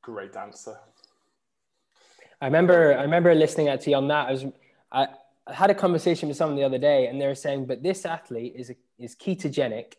[0.03, 0.77] Great answer
[2.41, 4.45] i remember i remember listening actually on that i was
[4.91, 5.07] i
[5.49, 8.05] I had a conversation with someone the other day and they were saying, but this
[8.05, 9.93] athlete is, a, is ketogenic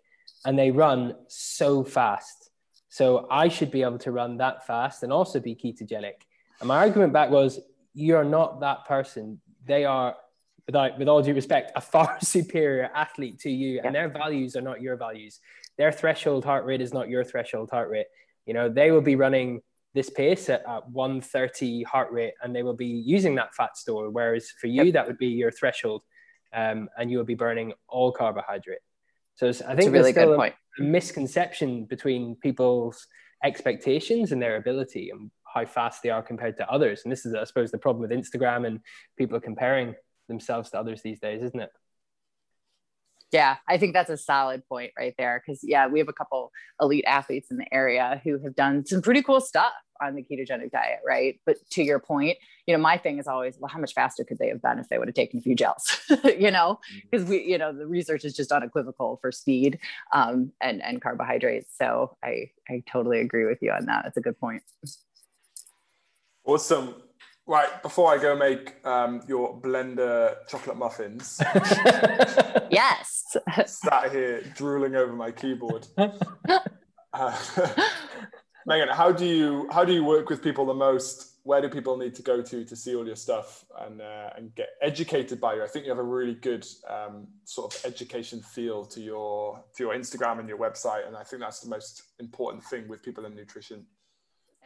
[0.45, 2.51] and they run so fast.
[2.89, 6.23] So I should be able to run that fast and also be ketogenic.
[6.61, 7.61] And my argument back was,
[7.95, 9.41] you're not that person.
[9.67, 10.17] They are,
[10.67, 13.83] without, with all due respect, a far superior athlete to you, yeah.
[13.85, 15.41] and their values are not your values.
[15.79, 18.07] Their threshold heart rate is not your threshold heart rate.
[18.47, 19.63] You know, they will be running
[19.95, 24.11] this pace at, at 130 heart rate and they will be using that fat store
[24.11, 24.95] whereas for you yep.
[24.95, 26.03] that would be your threshold
[26.53, 28.81] um, and you will be burning all carbohydrate
[29.35, 30.55] so i think really good point.
[30.79, 33.07] A, a misconception between people's
[33.43, 37.35] expectations and their ability and how fast they are compared to others and this is
[37.35, 38.81] i suppose the problem with instagram and
[39.17, 39.95] people comparing
[40.29, 41.71] themselves to others these days isn't it
[43.33, 45.43] yeah, I think that's a solid point right there.
[45.47, 49.03] Cause yeah, we have a couple elite athletes in the area who have done some
[49.03, 51.39] pretty cool stuff on the ketogenic diet, right?
[51.47, 54.39] But to your point, you know, my thing is always, well, how much faster could
[54.39, 57.33] they have been if they would have taken a few gels, you know, because mm-hmm.
[57.33, 59.79] we, you know, the research is just unequivocal for speed
[60.13, 61.69] um, and, and carbohydrates.
[61.77, 64.05] So I, I totally agree with you on that.
[64.05, 64.63] That's a good point.
[66.45, 66.95] Awesome.
[67.51, 71.43] Right, before I go make um, your blender chocolate muffins.
[72.71, 73.37] yes.
[73.67, 75.87] sat here drooling over my keyboard.
[77.13, 77.33] Uh,
[78.69, 81.41] Meghann, how do you how do you work with people the most?
[81.43, 84.55] Where do people need to go to to see all your stuff and uh, and
[84.55, 85.65] get educated by you?
[85.65, 89.83] I think you have a really good um, sort of education feel to your to
[89.83, 93.27] your Instagram and your website, and I think that's the most important thing with people
[93.27, 93.87] in nutrition.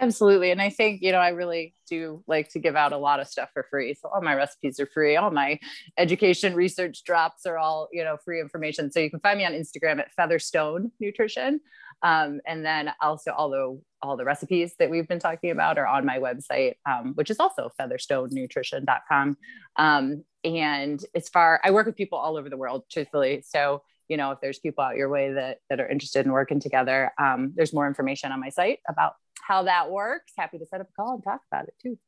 [0.01, 0.51] Absolutely.
[0.51, 3.29] And I think, you know, I really do like to give out a lot of
[3.29, 3.95] stuff for free.
[3.95, 5.17] So all my recipes are free.
[5.17, 5.59] All my
[5.97, 8.91] education research drops are all, you know, free information.
[8.91, 11.61] So you can find me on Instagram at Featherstone Nutrition.
[12.03, 15.87] Um, and then also all the all the recipes that we've been talking about are
[15.87, 19.37] on my website, um, which is also featherstonenutrition.com.
[19.77, 23.43] Um, and as far I work with people all over the world, truthfully.
[23.47, 26.61] So you know, if there's people out your way that that are interested in working
[26.61, 29.15] together, um, there's more information on my site about
[29.47, 30.33] how that works.
[30.37, 31.99] Happy to set up a call and talk about it too.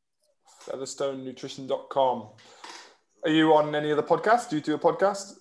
[0.67, 2.29] Featherstonenutrition.com.
[3.25, 4.49] Are you on any other podcasts?
[4.49, 5.35] Do you do a podcast?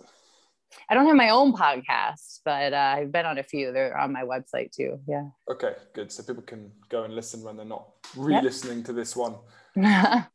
[0.89, 3.71] I don't have my own podcast, but uh, I've been on a few.
[3.71, 4.99] They're on my website too.
[5.07, 5.27] Yeah.
[5.49, 6.11] Okay, good.
[6.11, 7.87] So people can go and listen when they're not
[8.17, 8.87] re-listening yep.
[8.87, 9.35] to this one.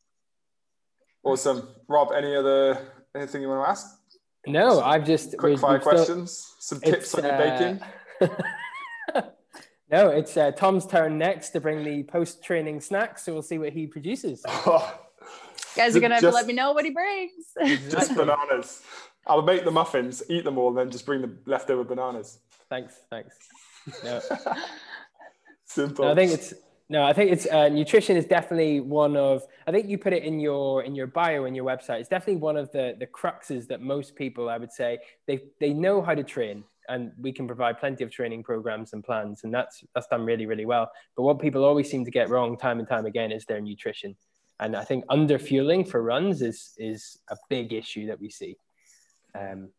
[1.25, 2.13] awesome, Rob.
[2.17, 2.79] Any other
[3.15, 3.87] anything you want to ask?
[4.47, 6.55] No, I've just quick fire questions.
[6.59, 7.81] Still, some tips on your uh, baking.
[9.91, 13.25] no, it's uh, Tom's turn next to bring the post training snacks.
[13.25, 14.45] So we'll see what he produces.
[14.67, 17.33] Oh, guys are gonna have just, to let me know what he brings.
[17.91, 18.83] just bananas.
[19.27, 22.39] I'll make the muffins, eat them all, and then just bring the leftover bananas.
[22.69, 23.37] Thanks, thanks.
[24.03, 24.21] No.
[25.65, 26.05] Simple.
[26.05, 26.55] No, I think it's
[26.89, 29.47] no, I think it's uh, nutrition is definitely one of.
[29.67, 32.01] I think you put it in your in your bio in your website.
[32.01, 35.73] It's definitely one of the the cruxes that most people, I would say, they they
[35.73, 39.55] know how to train, and we can provide plenty of training programs and plans, and
[39.55, 40.91] that's that's done really really well.
[41.17, 44.17] But what people always seem to get wrong time and time again is their nutrition,
[44.59, 48.57] and I think under fueling for runs is is a big issue that we see.
[49.39, 49.71] Um,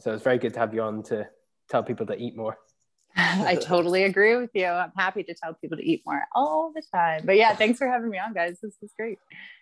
[0.00, 1.28] so it's very good to have you on to
[1.68, 2.56] tell people to eat more.
[3.16, 4.66] I totally agree with you.
[4.66, 7.22] I'm happy to tell people to eat more all the time.
[7.24, 8.60] But yeah, thanks for having me on, guys.
[8.62, 9.18] This was great.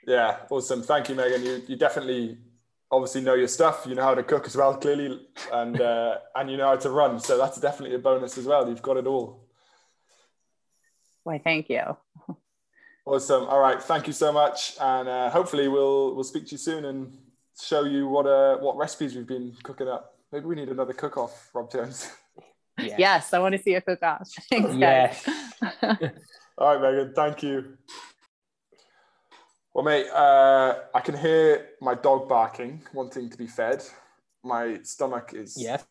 [0.07, 0.83] Yeah, awesome.
[0.83, 1.45] Thank you, Meghann.
[1.45, 2.39] You you definitely
[2.91, 3.85] obviously know your stuff.
[3.89, 5.21] You know how to cook as well, clearly,
[5.53, 7.19] and uh, and you know how to run.
[7.21, 8.69] So that's definitely a bonus as well.
[8.69, 9.47] You've got it all.
[11.25, 11.97] Why, thank you.
[13.05, 13.45] Awesome.
[13.45, 13.83] All right.
[13.83, 17.17] Thank you so much, and uh, hopefully we'll we'll speak to you soon and
[17.61, 20.19] show you what uh what recipes we've been cooking up.
[20.33, 22.11] Maybe we need another cook off, Rob Jones.
[22.79, 22.99] Yes.
[22.99, 24.29] yes, I want to see a cook off.
[24.51, 25.27] Thanks, yes.
[26.59, 27.15] All right, Meghann.
[27.15, 27.79] Thank you.
[29.77, 33.85] Well, mate, uh, I can hear my dog barking, wanting to be fed.
[34.43, 35.85] My stomach is yes,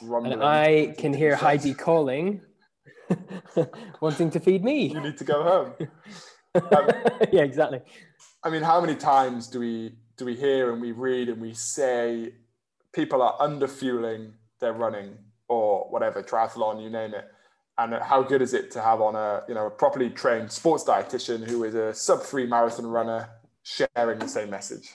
[0.00, 2.40] rumbling, and I can hear Heidi calling,
[4.00, 4.86] wanting to feed me.
[4.86, 5.88] You need to go home.
[6.54, 6.88] Um,
[7.32, 7.82] yeah, exactly.
[8.42, 11.52] I mean, how many times do we do we hear and we read and we
[11.52, 12.32] say
[12.94, 15.18] people are under fueling their running
[15.48, 17.26] or whatever triathlon, you name it.
[17.78, 20.84] And how good is it to have on a you know a properly trained sports
[20.84, 23.28] dietitian who is a sub three marathon runner
[23.62, 24.90] sharing the same message?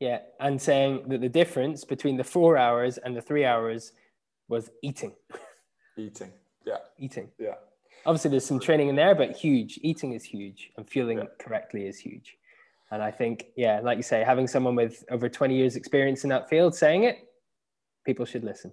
[0.00, 3.92] Yeah, and saying that the difference between the four hours and the three hours
[4.48, 5.12] was eating.
[5.98, 6.30] Eating,
[6.66, 6.76] yeah.
[6.98, 7.30] Eating.
[7.38, 7.54] Yeah.
[8.04, 9.78] obviously there's some training in there, but huge.
[9.82, 11.24] Eating is huge, and fueling Yeah.
[11.38, 12.36] correctly is huge.
[12.90, 16.28] And I think, yeah, like you say, having someone with over 20 years experience in
[16.30, 17.16] that field saying it,
[18.04, 18.72] people should listen.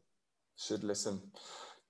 [0.57, 1.21] should listen.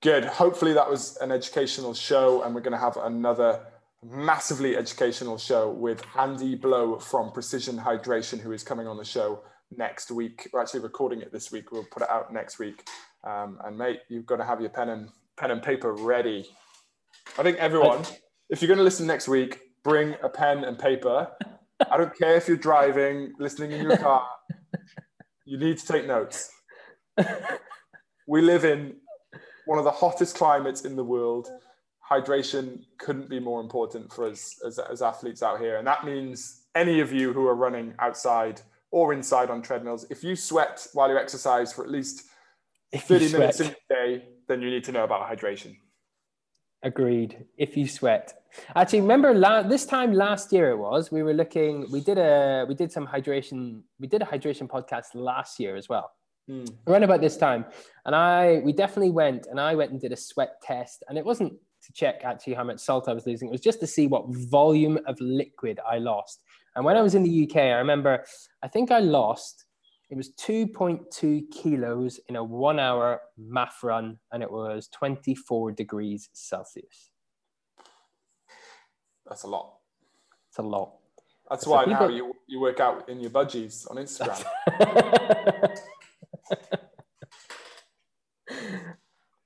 [0.03, 0.25] Good.
[0.25, 3.61] Hopefully that was an educational show, and we're going to have another
[4.03, 9.43] massively educational show with Andy Blow from Precision Hydration, who is coming on the show
[9.71, 10.49] next week.
[10.51, 11.71] We're actually recording it this week.
[11.71, 12.85] We'll put it out next week.
[13.23, 16.47] Um, and mate, you've got to have your pen and pen and paper ready.
[17.39, 18.03] I think everyone,
[18.49, 21.31] if you're going to listen next week, bring a pen and paper.
[21.89, 24.27] I don't care if you're driving, listening in your car.
[25.45, 26.49] You need to take notes
[28.27, 28.95] we live in
[29.65, 31.49] one of the hottest climates in the world.
[32.09, 35.77] Hydration couldn't be more important for us as, as athletes out here.
[35.77, 38.61] And that means any of you who are running outside
[38.91, 42.23] or inside on treadmills, if you sweat while you exercise for at least
[42.95, 45.75] 30 minutes in a day, then you need to know about hydration.
[46.83, 47.45] Agreed.
[47.57, 48.43] If you sweat,
[48.75, 51.11] actually, remember la- this time last year it was.
[51.11, 51.89] We were looking.
[51.89, 52.65] We did a.
[52.67, 53.81] We did some hydration.
[53.99, 56.11] We did a hydration podcast last year as well.
[56.47, 56.65] Hmm.
[56.87, 57.65] Around about this time,
[58.05, 61.23] and I we definitely went and I went and did a sweat test, and it
[61.25, 61.53] wasn't
[61.85, 63.47] to check actually how much salt I was losing.
[63.47, 66.41] It was just to see what volume of liquid I lost.
[66.75, 68.25] And when I was in the UK, I remember
[68.61, 69.65] I think I lost.
[70.09, 76.29] It was 2.2 kilos in a one hour math run, and it was 24 degrees
[76.33, 77.09] Celsius.
[79.25, 79.75] That's a lot.
[80.49, 80.95] It's a lot.
[81.49, 84.43] That's So why people- now you, you work out in your budgies on Instagram.